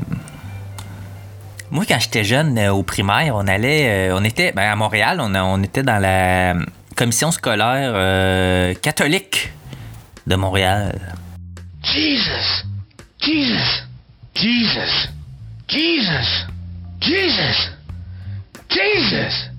Moi, 1.69 1.85
quand 1.87 1.99
j'étais 1.99 2.23
jeune 2.23 2.57
euh, 2.57 2.71
au 2.71 2.83
primaire, 2.83 3.35
on 3.35 3.47
allait, 3.47 4.11
on 4.11 4.23
était 4.23 4.51
ben, 4.51 4.71
à 4.71 4.75
Montréal, 4.75 5.19
on, 5.21 5.35
on, 5.35 5.61
était 5.63 5.83
dans 5.83 5.99
la 5.99 6.55
commission 6.95 7.31
scolaire 7.31 7.93
catholique 8.81 9.51
de 10.25 10.35
Montréal. 10.35 11.15
Jesus, 11.83 12.65
Jesus, 13.19 13.83
Jesus, 14.35 15.09
Jesus, 15.67 16.47
Jesus, 17.01 17.69
Jesus, 18.69 19.49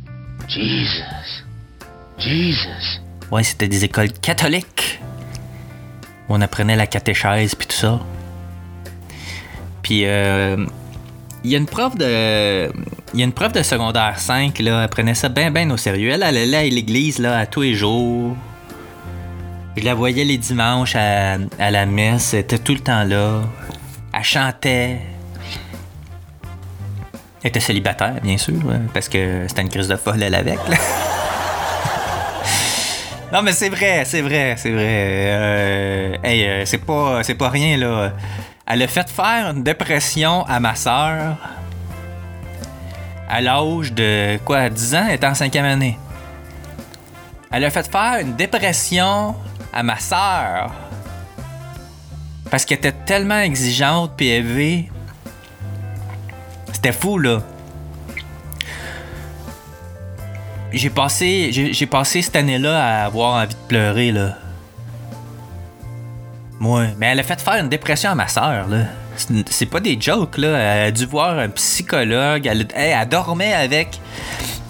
Jesus, 0.49 1.45
Jesus. 2.19 3.08
Ouais, 3.31 3.43
c'était 3.43 3.69
des 3.69 3.85
écoles 3.85 4.13
catholiques. 4.13 5.01
où 6.29 6.35
On 6.35 6.41
apprenait 6.41 6.77
la 6.77 6.87
catéchèse 6.87 7.55
puis 7.55 7.67
tout 7.67 7.77
ça. 7.77 8.01
Puis 9.83 10.03
euh, 10.05 10.65
il 11.45 11.51
y 11.51 11.55
a 11.55 11.59
une 11.59 11.67
prof 11.67 11.97
de 11.97 12.71
y 13.15 13.23
a 13.23 13.25
une 13.25 13.33
prof 13.33 13.53
de 13.53 13.63
secondaire 13.63 14.19
5 14.19 14.59
là, 14.59 14.83
elle 14.83 14.89
prenait 14.89 15.15
ça 15.15 15.29
bien 15.29 15.51
bien 15.51 15.71
au 15.71 15.77
sérieux. 15.77 16.11
Elle, 16.13 16.23
allait 16.23 16.57
à 16.57 16.63
l'église 16.65 17.19
là 17.19 17.39
à 17.39 17.47
tous 17.47 17.63
les 17.63 17.75
jours. 17.75 18.37
Je 19.77 19.85
la 19.85 19.95
voyais 19.95 20.25
les 20.25 20.39
dimanches 20.39 20.97
à, 20.97 21.35
à 21.59 21.71
la 21.71 21.87
messe, 21.87 22.35
elle 22.35 22.41
était 22.41 22.59
tout 22.59 22.73
le 22.73 22.81
temps 22.81 23.05
là. 23.05 23.43
Elle 24.13 24.25
chantait. 24.25 25.01
Elle 27.43 27.51
était 27.51 27.61
célibataire, 27.61 28.21
bien 28.23 28.37
sûr, 28.37 28.57
hein, 28.69 28.81
parce 28.93 29.09
que 29.09 29.45
c'était 29.47 29.63
une 29.63 29.69
crise 29.69 29.87
de 29.87 29.97
folle, 29.97 30.23
elle 30.23 30.35
avec. 30.35 30.59
Non, 33.33 33.43
mais 33.43 33.53
c'est 33.53 33.69
vrai, 33.69 34.05
c'est 34.07 34.23
vrai, 34.23 34.55
c'est 34.57 34.71
vrai. 34.71 34.85
Euh, 34.87 36.17
hey, 36.25 36.47
euh, 36.47 36.65
c'est 36.65 36.79
pas, 36.79 37.23
c'est 37.23 37.35
pas 37.35 37.51
rien, 37.51 37.77
là. 37.77 38.13
Elle 38.67 38.83
a 38.83 38.89
fait 38.89 39.09
faire 39.09 39.51
une 39.51 39.63
dépression 39.63 40.45
à 40.47 40.61
ma 40.61 40.75
sœur 40.75 41.37
à 43.29 43.41
l'âge 43.43 43.93
de, 43.93 44.39
quoi, 44.45 44.71
10 44.71 44.95
ans? 44.95 45.07
Elle 45.11 45.25
en 45.27 45.35
cinquième 45.35 45.67
année. 45.67 45.99
Elle 47.51 47.65
a 47.65 47.71
fait 47.71 47.91
faire 47.91 48.21
une 48.21 48.35
dépression 48.35 49.35
à 49.73 49.83
ma 49.83 49.99
sœur 49.99 50.73
parce 52.51 52.65
qu'elle 52.65 52.79
était 52.79 52.93
tellement 52.93 53.41
exigeante 53.41 54.21
élevée. 54.21 54.91
C'était 56.73 56.93
fou, 56.93 57.19
là. 57.19 57.43
J'ai 60.73 60.91
passé, 60.91 61.51
j'ai 61.73 61.87
passé 61.87 62.21
cette 62.21 62.37
année-là 62.37 62.79
à 63.03 63.05
avoir 63.07 63.43
envie 63.43 63.55
de 63.55 63.69
pleurer, 63.69 64.13
là. 64.13 64.37
Moi, 66.61 66.87
mais 66.99 67.07
elle 67.07 67.21
a 67.21 67.23
fait 67.23 67.41
faire 67.41 67.55
une 67.63 67.69
dépression 67.69 68.11
à 68.11 68.15
ma 68.15 68.29
soeur, 68.29 68.69
là. 68.69 68.85
C'est- 69.17 69.67
pas 69.67 69.81
des 69.81 69.99
jokes, 70.01 70.37
là. 70.39 70.59
Elle 70.59 70.89
a 70.89 70.91
dû 70.91 71.07
voir 71.07 71.39
un 71.39 71.49
psychologue. 71.49 72.47
Elle, 72.47 72.69
hey, 72.75 72.95
elle 73.01 73.09
dormait 73.09 73.55
avec. 73.55 74.01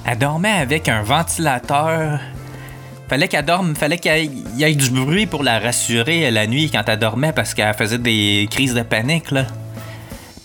Elle 0.07 0.19
dormait 0.19 0.49
avec 0.53 0.89
un 0.89 1.03
ventilateur 1.03 2.21
Fallait 3.09 3.27
qu'elle 3.27 3.45
dorme, 3.47 3.75
fallait 3.75 3.97
qu'il 3.97 4.31
y 4.57 4.65
ait- 4.65 4.75
du 4.75 4.91
bruit 4.91 5.25
pour 5.27 5.43
la 5.43 5.59
rassurer 5.59 6.31
la 6.31 6.47
nuit 6.47 6.71
quand 6.71 6.83
elle 6.89 6.99
dormait 6.99 7.33
parce 7.33 7.55
qu'elle 7.55 7.73
faisait 7.73 7.97
des 7.97 8.47
crises 8.51 8.75
de 8.75 8.83
panique, 8.83 9.31
là. 9.31 9.47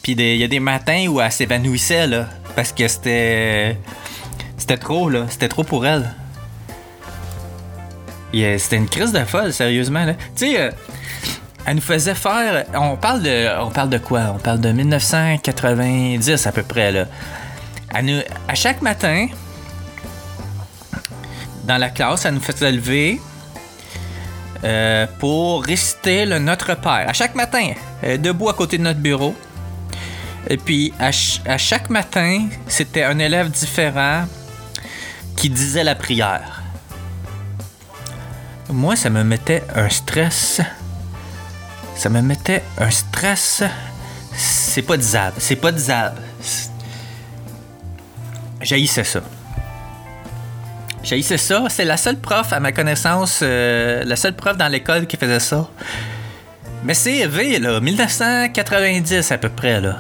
Puis 0.01 0.13
il 0.13 0.38
y 0.38 0.43
a 0.45 0.48
des 0.48 0.62
matins 0.62 1.05
où 1.10 1.19
elle 1.19 1.29
s'évanouissait, 1.29 2.07
là, 2.07 2.25
parce 2.55 2.72
que 2.72 2.88
c'était. 2.88 3.77
C'était 4.63 4.77
trop, 4.77 5.10
là. 5.10 5.25
C'était 5.27 5.50
trop 5.50 5.65
pour 5.65 5.86
elle. 5.86 6.10
C'était 8.32 8.77
une 8.77 8.88
crise 8.88 9.12
de 9.12 9.25
folle, 9.25 9.51
sérieusement, 9.51 10.05
là. 10.05 10.13
Tu 10.38 10.51
sais, 10.53 10.58
euh, 10.58 10.72
elle 11.65 11.75
nous 11.75 11.82
faisait 11.82 12.15
faire. 12.15 12.63
On 12.74 12.96
parle 12.96 13.22
de. 13.24 13.60
On 13.62 13.72
parle 13.72 13.89
de 13.89 13.98
quoi? 13.98 14.32
On 14.34 14.38
parle 14.39 14.62
de 14.62 14.72
1990 14.72 16.48
à 16.48 16.51
peu 16.53 16.63
près, 16.63 16.93
là. 16.93 17.08
Elle 17.93 18.05
nous- 18.05 18.22
à 18.48 18.55
chaque 18.55 18.82
matin, 18.82 19.27
dans 21.65 21.77
la 21.77 21.89
classe, 21.89 22.24
elle 22.24 22.36
nous 22.36 22.39
faisait 22.39 22.72
lever 22.72 23.20
euh, 24.63 25.05
pour 25.20 25.65
réciter 25.65 26.25
le 26.25 26.39
Notre 26.39 26.74
Père. 26.75 27.03
À 27.10 27.12
chaque 27.12 27.36
matin, 27.36 27.74
debout 28.17 28.48
à 28.48 28.53
côté 28.53 28.77
de 28.77 28.84
notre 28.84 29.01
bureau. 29.01 29.36
Et 30.50 30.55
puis, 30.55 30.93
à 31.00 31.12
chaque 31.58 31.89
matin, 31.89 32.48
c'était 32.70 33.03
un 33.03 33.20
élève 33.20 33.50
différent 33.51 34.24
qui 35.35 35.49
disait 35.49 35.83
la 35.83 35.95
prière. 35.95 36.63
Moi, 38.69 38.95
ça 38.95 39.09
me 39.09 39.23
mettait 39.23 39.63
un 39.75 39.89
stress. 39.89 40.61
Ça 41.95 42.09
me 42.09 42.21
mettait 42.21 42.63
un 42.77 42.89
stress. 42.89 43.63
C'est 44.35 44.81
pas 44.81 44.97
disable. 44.97 45.35
C'est 45.37 45.55
pas 45.55 45.71
disable. 45.71 46.21
J'haïssais 48.61 49.03
ça. 49.03 49.21
J'haïssais 51.03 51.37
ça. 51.37 51.65
C'est 51.69 51.85
la 51.85 51.97
seule 51.97 52.17
prof, 52.17 52.53
à 52.53 52.59
ma 52.59 52.71
connaissance, 52.71 53.41
euh, 53.43 54.03
la 54.05 54.15
seule 54.15 54.35
prof 54.35 54.57
dans 54.57 54.69
l'école 54.69 55.05
qui 55.05 55.17
faisait 55.17 55.39
ça. 55.39 55.67
Mais 56.83 56.93
c'est 56.93 57.27
V, 57.27 57.59
là, 57.59 57.79
1990 57.79 59.31
à 59.31 59.37
peu 59.37 59.49
près, 59.49 59.79
là. 59.81 59.97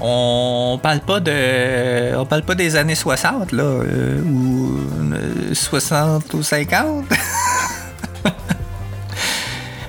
On 0.00 0.78
parle 0.82 1.00
pas 1.00 1.20
de. 1.20 2.14
On 2.16 2.26
parle 2.26 2.42
pas 2.42 2.54
des 2.54 2.76
années 2.76 2.94
60, 2.94 3.52
là, 3.52 3.62
euh, 3.62 4.20
ou 4.22 4.78
euh, 5.12 5.54
60 5.54 6.34
ou 6.34 6.42
50. 6.42 7.04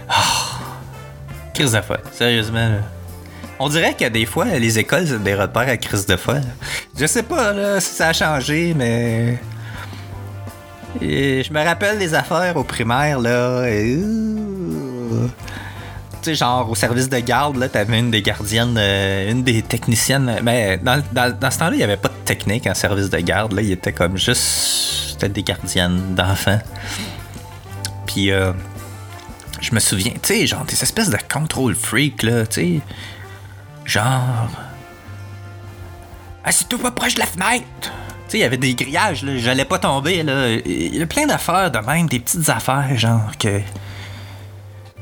Ah. 0.10 0.24
Crise 1.54 1.74
de 1.74 1.82
folle, 1.82 2.00
sérieusement, 2.14 2.70
là. 2.70 2.78
On 3.60 3.68
dirait 3.68 3.94
que 3.94 4.08
des 4.08 4.26
fois, 4.26 4.46
les 4.46 4.80
écoles, 4.80 5.06
c'est 5.08 5.22
des 5.22 5.36
repères 5.36 5.68
à 5.68 5.76
crise 5.78 6.06
de 6.06 6.16
folle. 6.16 6.44
Je 6.98 7.06
sais 7.06 7.24
pas 7.24 7.52
là, 7.52 7.80
si 7.82 7.94
ça 7.96 8.10
a 8.10 8.14
changé, 8.14 8.74
mais. 8.78 9.38
Et 11.02 11.44
je 11.44 11.52
me 11.52 11.62
rappelle 11.64 11.98
des 12.00 12.14
affaires 12.14 12.56
au 12.56 12.64
primaire, 12.64 13.20
là. 13.20 13.30
euh, 13.66 15.28
Sais, 16.28 16.36
genre 16.36 16.70
au 16.70 16.76
service 16.76 17.08
de 17.08 17.20
garde, 17.20 17.56
là, 17.56 17.70
t'avais 17.70 18.00
une 18.00 18.12
des 18.12 18.22
gardiennes, 18.22 18.76
euh, 18.78 19.32
une 19.32 19.44
des 19.44 19.62
techniciennes. 19.62 20.40
Mais 20.44 20.78
dans, 20.78 21.02
dans- 21.14 21.52
ce 21.52 21.58
temps-là, 21.60 21.72
il 21.72 21.78
n'y 21.78 21.84
avait 21.84 21.96
pas 21.96 22.10
de 22.10 22.26
technique 22.26 22.68
en 22.68 22.74
service 22.74 23.10
de 23.10 23.18
garde, 23.20 23.54
là. 23.54 23.62
Il 23.62 23.72
était 23.72 23.94
comme 23.94 24.18
juste. 24.18 24.42
C'était 25.12 25.30
des 25.30 25.42
gardiennes 25.42 26.16
d'enfants. 26.16 26.60
Puis, 28.08 28.30
euh, 28.32 28.52
je 29.62 29.74
me 29.74 29.80
souviens, 29.80 30.12
tu 30.22 30.34
sais, 30.34 30.48
genre 30.48 30.66
des 30.66 30.84
espèces 30.84 31.10
de 31.10 31.18
contrôle 31.32 31.76
freak, 31.76 32.24
là, 32.24 32.46
tu 32.46 32.62
sais. 32.62 32.82
Genre. 33.86 34.50
Assis-toi 36.44 36.80
pas 36.80 36.92
proche 36.92 37.14
de 37.16 37.20
la 37.20 37.26
fenêtre! 37.26 37.64
Tu 37.82 37.90
sais, 38.32 38.38
il 38.40 38.42
y 38.42 38.44
avait 38.44 38.58
des 38.58 38.76
grillages, 38.76 39.24
là. 39.24 39.38
J'allais 39.38 39.64
pas 39.64 39.80
tomber, 39.80 40.24
là. 40.24 40.50
Il 40.50 40.94
y 40.98 41.02
a 41.02 41.06
plein 41.08 41.26
d'affaires 41.26 41.72
de 41.72 41.80
même, 41.80 42.08
des 42.08 42.20
petites 42.20 42.50
affaires, 42.50 42.98
genre 42.98 43.32
que. 43.40 43.62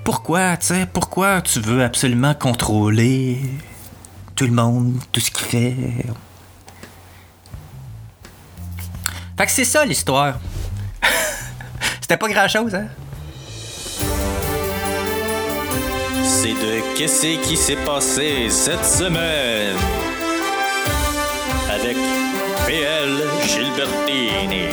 Pourquoi, 0.06 0.56
tu 0.58 0.74
pourquoi 0.94 1.42
tu 1.42 1.60
veux 1.60 1.84
absolument 1.84 2.36
contrôler 2.36 3.42
tout 4.36 4.46
le 4.46 4.52
monde, 4.52 5.00
tout 5.12 5.20
ce 5.20 5.32
qu'il 5.32 5.48
fait? 5.48 5.76
Fait 9.36 9.46
que 9.48 9.52
c'est 9.52 9.66
ça 9.66 9.84
l'histoire. 9.84 10.36
C'était 12.02 12.18
pas 12.18 12.30
grand 12.30 12.48
chose, 12.48 12.76
hein? 12.76 12.86
C'est 16.24 16.54
de 16.54 16.96
Qu'est-ce 16.96 17.42
qui 17.42 17.58
s'est 17.58 17.76
passé 17.78 18.48
cette 18.52 18.86
semaine? 18.86 19.76
Avec 21.68 21.98
PL 22.68 23.24
Gilbertini. 23.48 24.68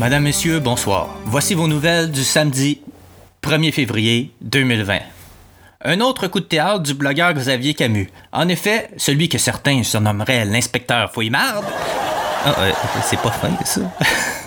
Madame, 0.00 0.22
Messieurs, 0.22 0.60
bonsoir. 0.60 1.14
Voici 1.26 1.54
vos 1.54 1.68
nouvelles 1.68 2.10
du 2.10 2.24
samedi 2.24 2.80
1er 3.42 3.70
février 3.70 4.32
2020. 4.40 4.98
Un 5.84 6.00
autre 6.00 6.26
coup 6.26 6.40
de 6.40 6.46
théâtre 6.46 6.80
du 6.80 6.94
blogueur 6.94 7.34
Xavier 7.34 7.74
Camus. 7.74 8.10
En 8.32 8.48
effet, 8.48 8.88
celui 8.96 9.28
que 9.28 9.36
certains 9.36 9.82
surnommeraient 9.82 10.46
l'inspecteur 10.46 11.12
Fouillarde. 11.12 11.66
Ah, 12.46 12.54
euh, 12.60 12.72
c'est 13.04 13.20
pas 13.20 13.30
fin, 13.30 13.50
ça. 13.66 13.82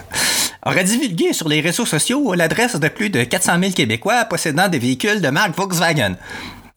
aurait 0.65 0.85
divulgué 0.85 1.33
sur 1.33 1.47
les 1.47 1.61
réseaux 1.61 1.85
sociaux 1.85 2.33
l'adresse 2.33 2.79
de 2.79 2.87
plus 2.87 3.11
de 3.11 3.23
400 3.23 3.59
000 3.59 3.73
Québécois 3.73 4.25
possédant 4.25 4.69
des 4.69 4.79
véhicules 4.79 5.21
de 5.21 5.29
marque 5.29 5.55
Volkswagen. 5.55 6.15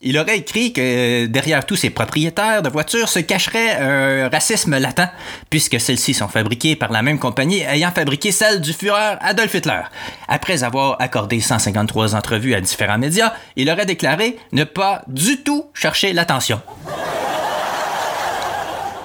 Il 0.02 0.18
aurait 0.18 0.36
écrit 0.36 0.74
que 0.74 1.24
derrière 1.24 1.64
tous 1.64 1.76
ces 1.76 1.88
propriétaires 1.88 2.60
de 2.60 2.68
voitures 2.68 3.08
se 3.08 3.18
cacherait 3.18 3.76
un 3.76 4.28
racisme 4.28 4.76
latent, 4.76 5.10
puisque 5.48 5.80
celles-ci 5.80 6.12
sont 6.12 6.28
fabriquées 6.28 6.76
par 6.76 6.92
la 6.92 7.00
même 7.00 7.18
compagnie 7.18 7.62
ayant 7.62 7.90
fabriqué 7.90 8.30
celle 8.30 8.60
du 8.60 8.74
Führer 8.74 9.16
Adolf 9.20 9.54
Hitler. 9.54 9.80
Après 10.28 10.64
avoir 10.64 11.00
accordé 11.00 11.40
153 11.40 12.14
entrevues 12.14 12.54
à 12.54 12.60
différents 12.60 12.98
médias, 12.98 13.32
il 13.56 13.70
aurait 13.70 13.86
déclaré 13.86 14.36
ne 14.52 14.64
pas 14.64 15.02
du 15.08 15.42
tout 15.42 15.64
chercher 15.72 16.12
l'attention. 16.12 16.60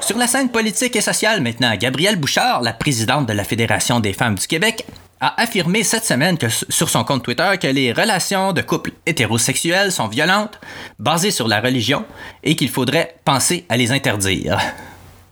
Sur 0.01 0.17
la 0.17 0.27
scène 0.27 0.49
politique 0.49 0.97
et 0.97 1.01
sociale 1.01 1.39
maintenant, 1.39 1.73
Gabrielle 1.77 2.17
Bouchard, 2.17 2.61
la 2.61 2.73
présidente 2.73 3.27
de 3.27 3.33
la 3.33 3.45
Fédération 3.45 4.01
des 4.01 4.11
femmes 4.11 4.35
du 4.35 4.45
Québec, 4.45 4.85
a 5.21 5.39
affirmé 5.39 5.83
cette 5.83 6.03
semaine 6.03 6.37
sur 6.69 6.89
son 6.89 7.03
compte 7.03 7.23
Twitter 7.23 7.51
que 7.61 7.67
les 7.67 7.93
relations 7.93 8.53
de 8.53 8.61
couple 8.61 8.91
hétérosexuels 9.05 9.91
sont 9.91 10.07
violentes, 10.07 10.59
basées 10.97 11.29
sur 11.29 11.47
la 11.47 11.61
religion, 11.61 12.03
et 12.43 12.55
qu'il 12.55 12.69
faudrait 12.69 13.15
penser 13.23 13.65
à 13.69 13.77
les 13.77 13.91
interdire. 13.91 14.59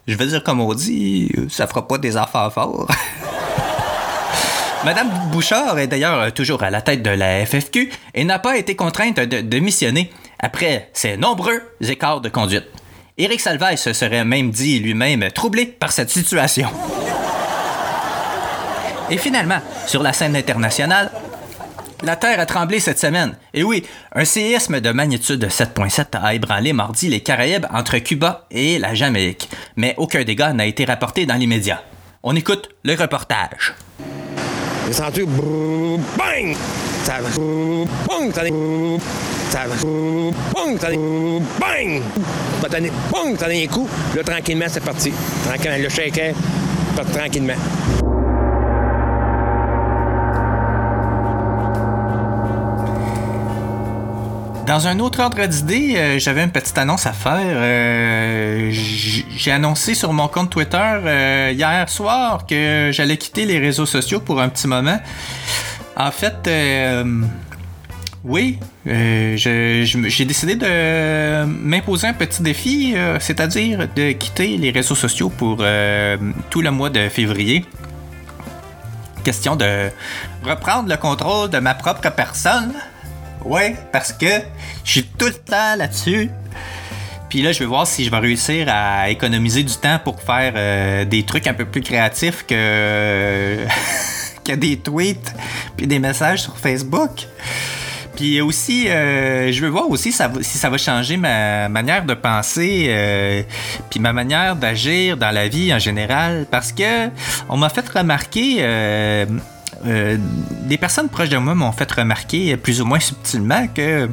Je 0.08 0.16
veux 0.16 0.28
dire, 0.28 0.44
comme 0.44 0.62
on 0.62 0.74
dit, 0.76 1.32
ça 1.50 1.66
fera 1.66 1.88
pas 1.88 1.98
des 1.98 2.16
affaires 2.18 2.54
forts. 2.54 2.88
Madame 4.86 5.10
Bouchard 5.32 5.78
est 5.80 5.88
d'ailleurs 5.88 6.32
toujours 6.34 6.64
à 6.64 6.70
la 6.70 6.82
tête 6.82 7.02
de 7.02 7.10
la 7.10 7.46
FFQ 7.46 7.92
et 8.14 8.24
n'a 8.24 8.40
pas 8.40 8.58
été 8.58 8.76
contrainte 8.76 9.20
de 9.20 9.42
démissionner 9.42 10.12
après 10.40 10.90
ses 10.94 11.18
nombreux 11.18 11.62
écarts 11.82 12.22
de 12.22 12.30
conduite. 12.30 12.66
Éric 13.18 13.42
Salvaille 13.42 13.78
se 13.78 13.92
serait 13.92 14.24
même 14.24 14.52
dit 14.52 14.80
lui-même 14.80 15.30
troublé 15.32 15.66
par 15.66 15.92
cette 15.92 16.10
situation. 16.10 16.70
Et 19.12 19.18
finalement, 19.18 19.60
sur 19.88 20.04
la 20.04 20.14
scène 20.14 20.36
internationale, 20.36 21.12
la 22.04 22.16
Terre 22.16 22.40
a 22.40 22.46
tremblé 22.46 22.80
cette 22.80 23.00
semaine. 23.00 23.36
Et 23.54 23.64
oui, 23.64 23.86
un 24.14 24.24
séisme 24.24 24.80
de 24.80 24.92
magnitude 24.92 25.46
7.7 25.46 26.18
a 26.22 26.34
ébranlé 26.34 26.74
mardi 26.74 27.10
les 27.10 27.20
Caraïbes 27.20 27.66
entre 27.74 27.98
Cuba 27.98 28.46
et 28.52 28.80
la 28.80 28.94
Jamaïque. 28.94 29.50
Mais 29.76 29.96
aucun 29.98 30.24
dégât 30.24 30.54
n'a 30.54 30.66
été 30.66 30.86
rapporté 30.86 31.26
dans 31.26 31.36
l'immédiat. 31.36 31.84
On 32.24 32.36
écoute 32.36 32.70
le 32.84 32.96
reportage. 32.96 33.74
J'ai 34.88 34.94
senti 34.94 35.22
bang! 35.24 36.56
Ça 37.04 37.18
Bang! 38.08 38.32
Ça. 38.34 38.40
Ça 39.50 39.68
Bang! 40.54 40.80
Ça. 40.80 40.90
Bang! 41.60 42.02
Bang! 43.12 43.38
Ça 43.40 43.46
allait 43.46 43.64
un 43.64 43.68
coup. 43.68 43.88
Là, 44.16 44.24
tranquillement, 44.24 44.66
c'est 44.68 44.84
parti. 44.84 45.12
Tranquillement, 45.46 45.78
le 45.78 45.90
shaker, 45.90 46.34
tranquillement. 47.14 48.09
Dans 54.70 54.86
un 54.86 55.00
autre 55.00 55.20
ordre 55.20 55.44
d'idée, 55.48 55.96
euh, 55.98 56.20
j'avais 56.20 56.44
une 56.44 56.52
petite 56.52 56.78
annonce 56.78 57.08
à 57.08 57.12
faire. 57.12 57.40
Euh, 57.42 58.70
J'ai 58.72 59.52
annoncé 59.52 59.96
sur 59.96 60.14
mon 60.14 60.28
compte 60.28 60.52
Twitter 60.52 60.78
euh, 60.78 61.52
hier 61.56 61.90
soir 61.90 62.46
que 62.46 62.92
j'allais 62.94 63.18
quitter 63.18 63.46
les 63.46 63.58
réseaux 63.58 63.88
sociaux 63.88 64.20
pour 64.20 64.40
un 64.40 64.48
petit 64.48 64.68
moment. 64.68 65.00
En 65.98 66.12
fait, 66.12 66.48
oui, 68.24 68.60
j'ai 68.86 70.26
décidé 70.26 70.56
de 70.56 71.46
m'imposer 71.46 72.06
un 72.06 72.14
petit 72.14 72.44
défi, 72.44 72.94
c'est-à-dire 73.20 73.88
de 73.96 74.12
quitter 74.12 74.56
les 74.58 74.70
réseaux 74.70 74.94
sociaux 74.94 75.30
pour 75.30 75.64
tout 76.52 76.62
le 76.62 76.70
mois 76.70 76.92
de 76.92 77.10
février. 77.10 77.66
Question 79.24 79.56
de 79.56 79.90
reprendre 80.46 80.90
le 80.90 80.98
contrôle 80.98 81.50
de 81.50 81.58
ma 81.58 81.74
propre 81.74 82.08
personne. 82.12 82.74
Ouais, 83.46 83.76
parce 83.92 84.12
que 84.12 84.26
je 84.84 84.92
suis 84.92 85.04
tout 85.04 85.28
le 85.28 85.34
temps 85.34 85.76
là-dessus. 85.78 86.30
Puis 87.30 87.42
là, 87.42 87.52
je 87.52 87.60
vais 87.60 87.66
voir 87.66 87.86
si 87.86 88.04
je 88.04 88.12
vais 88.12 88.18
réussir 88.18 88.68
à 88.70 89.10
économiser 89.10 89.64
du 89.64 89.76
temps 89.76 90.00
pour 90.04 90.20
faire 90.22 90.54
euh, 90.56 91.06
des 91.06 91.24
trucs 91.24 91.46
un 91.46 91.54
peu 91.54 91.66
plus 91.66 91.82
créatifs 91.82 92.46
que, 92.46 93.66
des 94.56 94.78
tweets 94.78 95.36
puis 95.78 95.86
des 95.86 96.00
messages 96.00 96.42
sur 96.42 96.58
Facebook. 96.58 97.28
Puis 98.16 98.42
aussi, 98.42 98.90
euh, 98.90 99.52
je 99.52 99.62
veux 99.62 99.70
voir 99.70 99.90
aussi 99.90 100.12
si 100.12 100.58
ça 100.58 100.70
va 100.70 100.78
changer 100.78 101.16
ma 101.16 101.70
manière 101.70 102.04
de 102.04 102.16
penser, 102.16 102.88
euh, 102.90 103.44
puis 103.90 104.00
ma 104.00 104.12
manière 104.12 104.56
d'agir 104.56 105.16
dans 105.16 105.32
la 105.32 105.48
vie 105.48 105.74
en 105.74 105.80
général, 105.80 106.46
parce 106.50 106.74
que 106.74 107.08
on 107.48 107.56
m'a 107.56 107.70
fait 107.70 107.88
remarquer. 107.88 109.26
Euh, 109.86 110.18
des 110.66 110.78
personnes 110.78 111.10
proches 111.10 111.30
de 111.30 111.38
moi 111.38 111.56
m'ont 111.56 111.72
fait 111.72 111.90
remarquer 111.92 112.58
plus 112.58 112.82
ou 112.82 112.86
moins 112.86 113.00
subtilement 113.00 113.68
que 113.68 114.10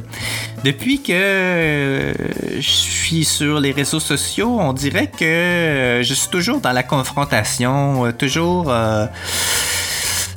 depuis 0.63 1.01
que 1.01 2.13
je 2.55 2.61
suis 2.61 3.25
sur 3.25 3.59
les 3.59 3.71
réseaux 3.71 3.99
sociaux, 3.99 4.57
on 4.59 4.73
dirait 4.73 5.07
que 5.07 6.01
je 6.03 6.13
suis 6.13 6.29
toujours 6.29 6.61
dans 6.61 6.71
la 6.71 6.83
confrontation, 6.83 8.05
euh, 8.05 8.11
toujours 8.11 8.67
euh, 8.69 9.05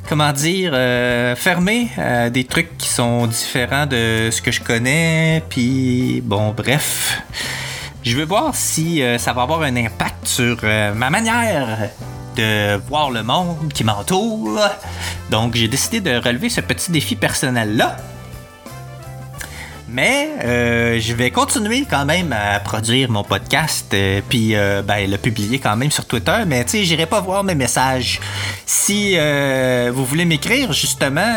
comment 0.09 0.33
dire, 0.33 0.73
fermé 1.37 1.89
à 1.97 2.29
des 2.29 2.43
trucs 2.43 2.77
qui 2.77 2.89
sont 2.89 3.27
différents 3.27 3.85
de 3.85 4.29
ce 4.31 4.41
que 4.41 4.51
je 4.51 4.59
connais. 4.59 5.41
Puis, 5.49 6.21
bon, 6.25 6.51
bref. 6.51 7.21
Je 8.03 8.17
veux 8.17 8.25
voir 8.25 8.53
si 8.55 9.01
ça 9.19 9.31
va 9.31 9.43
avoir 9.43 9.61
un 9.61 9.75
impact 9.77 10.27
sur 10.27 10.57
ma 10.63 11.09
manière 11.09 11.91
de 12.35 12.77
voir 12.87 13.11
le 13.11 13.23
monde 13.23 13.71
qui 13.73 13.83
m'entoure. 13.83 14.59
Donc, 15.29 15.55
j'ai 15.55 15.67
décidé 15.67 16.01
de 16.01 16.17
relever 16.17 16.49
ce 16.49 16.61
petit 16.61 16.91
défi 16.91 17.15
personnel-là. 17.15 17.97
Mais 19.93 20.29
euh, 20.45 21.01
je 21.01 21.13
vais 21.13 21.31
continuer 21.31 21.85
quand 21.89 22.05
même 22.05 22.31
à 22.31 22.61
produire 22.61 23.11
mon 23.11 23.25
podcast, 23.25 23.93
euh, 23.93 24.21
puis 24.29 24.55
euh, 24.55 24.81
ben, 24.81 25.09
le 25.09 25.17
publier 25.17 25.59
quand 25.59 25.75
même 25.75 25.91
sur 25.91 26.05
Twitter. 26.05 26.43
Mais 26.47 26.63
tu 26.63 26.71
sais, 26.71 26.85
j'irai 26.85 27.07
pas 27.07 27.19
voir 27.19 27.43
mes 27.43 27.55
messages. 27.55 28.21
Si 28.65 29.17
vous 29.17 30.05
voulez 30.05 30.23
m'écrire, 30.23 30.71
justement, 30.71 31.35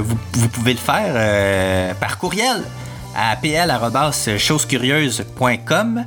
vous, 0.00 0.48
pouvez 0.48 0.72
le 0.72 0.80
faire 0.80 1.94
par 1.96 2.18
courriel 2.18 2.64
à 3.16 3.36
pl.chosecurieuse.com. 3.36 6.04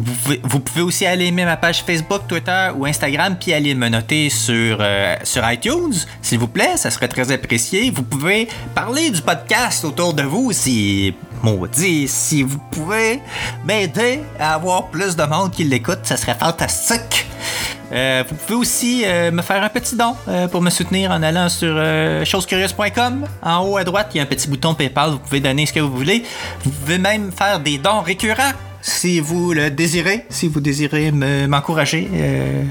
Vous 0.00 0.60
pouvez, 0.60 0.80
aussi 0.80 1.04
aller 1.04 1.26
aimer 1.26 1.44
ma 1.44 1.58
page 1.58 1.82
Facebook, 1.84 2.22
Twitter 2.26 2.70
ou 2.74 2.86
Instagram, 2.86 3.36
puis 3.38 3.52
aller 3.52 3.74
me 3.74 3.88
noter 3.88 4.30
sur, 4.30 4.78
euh, 4.80 5.16
sur 5.24 5.48
iTunes, 5.50 5.92
s'il 6.22 6.38
vous 6.38 6.48
plaît, 6.48 6.76
ça 6.76 6.90
serait 6.90 7.08
très 7.08 7.30
apprécié. 7.30 7.90
Vous 7.90 8.02
pouvez 8.02 8.48
parler 8.74 9.10
du 9.10 9.20
podcast 9.20 9.84
autour 9.84 10.14
de 10.14 10.22
vous, 10.22 10.52
si 10.52 11.14
maudit, 11.42 12.08
si 12.08 12.42
vous 12.42 12.58
pouvez 12.70 13.20
m'aider 13.66 14.20
à 14.38 14.54
avoir 14.54 14.86
plus 14.88 15.16
de 15.16 15.24
monde 15.24 15.50
qui 15.50 15.64
l'écoute, 15.64 16.00
ça 16.04 16.16
serait 16.16 16.34
fantastique. 16.34 17.26
Euh, 17.92 18.24
vous 18.26 18.36
pouvez 18.36 18.58
aussi 18.58 19.02
euh, 19.04 19.30
me 19.30 19.42
faire 19.42 19.62
un 19.62 19.68
petit 19.68 19.96
don 19.96 20.14
pour 20.50 20.62
me 20.62 20.70
soutenir 20.70 21.10
en 21.10 21.22
allant 21.22 21.48
sur 21.50 21.74
chosecurieuses.com. 22.24 23.26
En 23.42 23.58
haut 23.66 23.76
à 23.76 23.84
droite, 23.84 24.12
il 24.14 24.18
y 24.18 24.20
a 24.20 24.22
un 24.22 24.26
petit 24.26 24.48
bouton 24.48 24.74
PayPal. 24.74 25.10
Vous 25.10 25.18
pouvez 25.18 25.40
donner 25.40 25.66
ce 25.66 25.74
que 25.74 25.80
vous 25.80 25.94
voulez. 25.94 26.24
Vous 26.64 26.70
pouvez 26.70 26.98
même 26.98 27.32
faire 27.32 27.60
des 27.60 27.76
dons 27.76 28.00
récurrents 28.00 28.52
si 28.82 29.20
vous 29.20 29.52
le 29.52 29.70
désirez. 29.70 30.26
Si 30.30 30.48
vous 30.48 30.60
désirez 30.60 31.12
me- 31.12 31.46
m'encourager. 31.46 32.08
euh, 32.14 32.62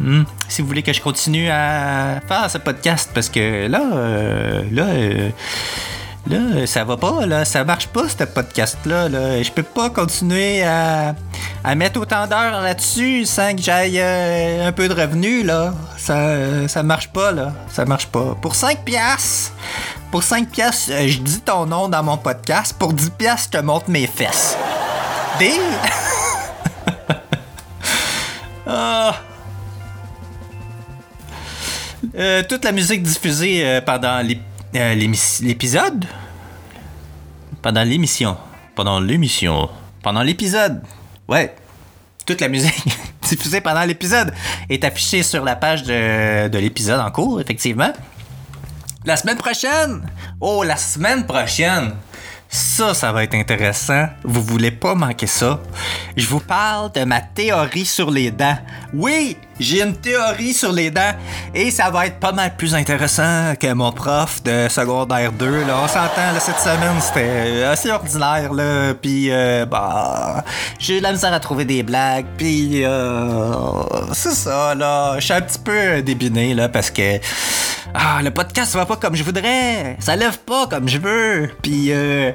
hmm, 0.00 0.22
si 0.48 0.62
vous 0.62 0.68
voulez 0.68 0.82
que 0.82 0.92
je 0.92 1.00
continue 1.00 1.48
à 1.50 2.20
faire 2.26 2.50
ce 2.50 2.58
podcast, 2.58 3.10
parce 3.14 3.28
que 3.28 3.66
là, 3.66 3.82
euh, 3.94 4.62
là, 4.72 4.84
euh, 4.84 5.30
là, 6.28 6.66
ça 6.66 6.84
va 6.84 6.96
pas, 6.96 7.26
là, 7.26 7.44
ça 7.44 7.64
marche 7.64 7.86
pas 7.88 8.08
ce 8.08 8.24
podcast-là. 8.24 9.08
Là. 9.08 9.42
Je 9.42 9.50
peux 9.50 9.62
pas 9.62 9.90
continuer 9.90 10.62
à, 10.62 11.14
à 11.62 11.74
mettre 11.74 12.00
autant 12.00 12.26
d'heures 12.26 12.60
là-dessus 12.62 13.24
sans 13.24 13.54
que 13.54 13.62
j'aille 13.62 13.98
euh, 14.00 14.68
un 14.68 14.72
peu 14.72 14.88
de 14.88 14.94
revenus, 14.94 15.44
là. 15.44 15.74
Ça, 15.96 16.68
ça 16.68 16.82
marche 16.82 17.08
pas, 17.08 17.32
là. 17.32 17.52
Ça 17.70 17.84
marche 17.84 18.06
pas. 18.08 18.36
Pour 18.42 18.54
5 18.54 18.84
piastres, 18.84 19.52
pour 20.10 20.22
5 20.22 20.48
piastres, 20.50 20.92
je 21.06 21.18
dis 21.18 21.40
ton 21.40 21.66
nom 21.66 21.88
dans 21.88 22.02
mon 22.02 22.16
podcast. 22.18 22.74
Pour 22.78 22.92
10 22.92 23.10
piastres, 23.10 23.50
je 23.54 23.58
te 23.58 23.64
montre 23.64 23.88
mes 23.90 24.06
fesses. 24.06 24.56
Ah... 28.66 29.14
Euh, 32.16 32.42
toute 32.48 32.64
la 32.64 32.72
musique 32.72 33.02
diffusée 33.02 33.66
euh, 33.66 33.80
pendant 33.80 34.22
euh, 34.74 34.94
l'épisode? 35.42 36.04
Pendant 37.60 37.82
l'émission. 37.82 38.36
Pendant 38.74 39.00
l'émission. 39.00 39.68
Pendant 40.02 40.22
l'épisode. 40.22 40.82
Ouais. 41.28 41.54
Toute 42.24 42.40
la 42.40 42.48
musique 42.48 42.84
diffusée 43.22 43.60
pendant 43.60 43.84
l'épisode 43.84 44.32
est 44.70 44.84
affichée 44.84 45.22
sur 45.22 45.44
la 45.44 45.56
page 45.56 45.82
de 45.82 46.58
l'épisode 46.58 47.00
en 47.00 47.10
cours, 47.10 47.40
effectivement. 47.40 47.92
La 49.04 49.16
semaine 49.16 49.36
prochaine! 49.36 50.08
Oh, 50.40 50.62
la 50.62 50.76
semaine 50.76 51.26
prochaine! 51.26 51.94
Ça, 52.54 52.94
ça 52.94 53.10
va 53.10 53.24
être 53.24 53.34
intéressant. 53.34 54.06
Vous 54.22 54.40
voulez 54.40 54.70
pas 54.70 54.94
manquer 54.94 55.26
ça. 55.26 55.58
Je 56.16 56.24
vous 56.28 56.38
parle 56.38 56.92
de 56.92 57.02
ma 57.02 57.20
théorie 57.20 57.84
sur 57.84 58.12
les 58.12 58.30
dents. 58.30 58.56
Oui, 58.92 59.36
j'ai 59.58 59.82
une 59.82 59.96
théorie 59.96 60.54
sur 60.54 60.72
les 60.72 60.88
dents 60.92 61.14
et 61.52 61.72
ça 61.72 61.90
va 61.90 62.06
être 62.06 62.20
pas 62.20 62.30
mal 62.30 62.54
plus 62.56 62.76
intéressant 62.76 63.54
que 63.58 63.72
mon 63.72 63.90
prof 63.90 64.40
de 64.44 64.68
secondaire 64.68 65.32
2. 65.32 65.64
Là. 65.64 65.80
On 65.82 65.88
s'entend, 65.88 66.38
cette 66.38 66.60
semaine, 66.60 67.00
c'était 67.00 67.64
assez 67.64 67.90
ordinaire. 67.90 68.52
Là. 68.52 68.94
Puis, 68.94 69.32
euh, 69.32 69.66
bah, 69.66 70.44
j'ai 70.78 70.98
eu 70.98 71.00
la 71.00 71.10
misère 71.10 71.32
à 71.32 71.40
trouver 71.40 71.64
des 71.64 71.82
blagues. 71.82 72.26
Puis, 72.36 72.84
euh, 72.84 73.52
c'est 74.12 74.30
ça, 74.34 74.76
là. 74.76 75.16
Je 75.18 75.24
suis 75.24 75.34
un 75.34 75.40
petit 75.40 75.58
peu 75.58 76.02
débiné, 76.02 76.54
là, 76.54 76.68
parce 76.68 76.92
que 76.92 77.18
ah, 77.94 78.20
le 78.22 78.30
podcast 78.32 78.74
va 78.74 78.86
pas 78.86 78.96
comme 78.96 79.14
je 79.14 79.22
voudrais. 79.22 79.96
Ça 80.00 80.16
lève 80.16 80.38
pas 80.40 80.66
comme 80.66 80.88
je 80.88 80.98
veux. 80.98 81.50
Puis, 81.62 81.92
euh, 81.92 82.32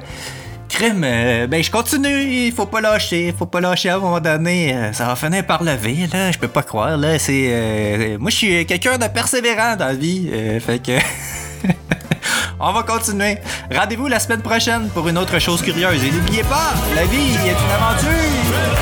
crème, 0.70 1.02
euh, 1.04 1.46
ben 1.46 1.62
je 1.62 1.70
continue. 1.70 2.22
Il 2.46 2.52
faut 2.52 2.64
pas 2.64 2.80
lâcher. 2.80 3.34
Faut 3.38 3.44
pas 3.46 3.60
lâcher 3.60 3.90
à 3.90 3.96
un 3.96 3.98
moment 3.98 4.20
donné. 4.20 4.74
Euh, 4.74 4.92
ça 4.94 5.06
va 5.06 5.16
finir 5.16 5.44
par 5.46 5.62
lever, 5.62 6.08
là. 6.12 6.32
Je 6.32 6.38
peux 6.38 6.48
pas 6.48 6.62
croire, 6.62 6.96
là. 6.96 7.18
C'est, 7.18 7.48
euh, 7.50 8.16
moi, 8.18 8.30
je 8.30 8.36
suis 8.36 8.66
quelqu'un 8.66 8.96
de 8.96 9.06
persévérant 9.08 9.76
dans 9.76 9.86
la 9.88 9.94
vie. 9.94 10.30
Euh, 10.32 10.60
fait 10.60 10.78
que. 10.78 10.92
On 12.60 12.72
va 12.72 12.82
continuer. 12.82 13.38
Rendez-vous 13.74 14.06
la 14.06 14.18
semaine 14.18 14.42
prochaine 14.42 14.88
pour 14.94 15.08
une 15.08 15.18
autre 15.18 15.38
chose 15.38 15.62
curieuse. 15.62 16.02
Et 16.04 16.10
n'oubliez 16.10 16.42
pas, 16.42 16.74
la 16.94 17.04
vie 17.04 17.34
est 17.46 17.50
une 17.50 17.70
aventure. 17.70 18.79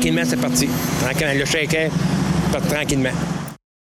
Tranquillement, 0.00 0.22
c'est 0.24 0.40
parti. 0.40 0.68
Tranquillement, 1.02 1.34
le 1.34 1.44
shaker, 1.44 1.90
part 2.50 2.62
tranquillement. 2.62 3.10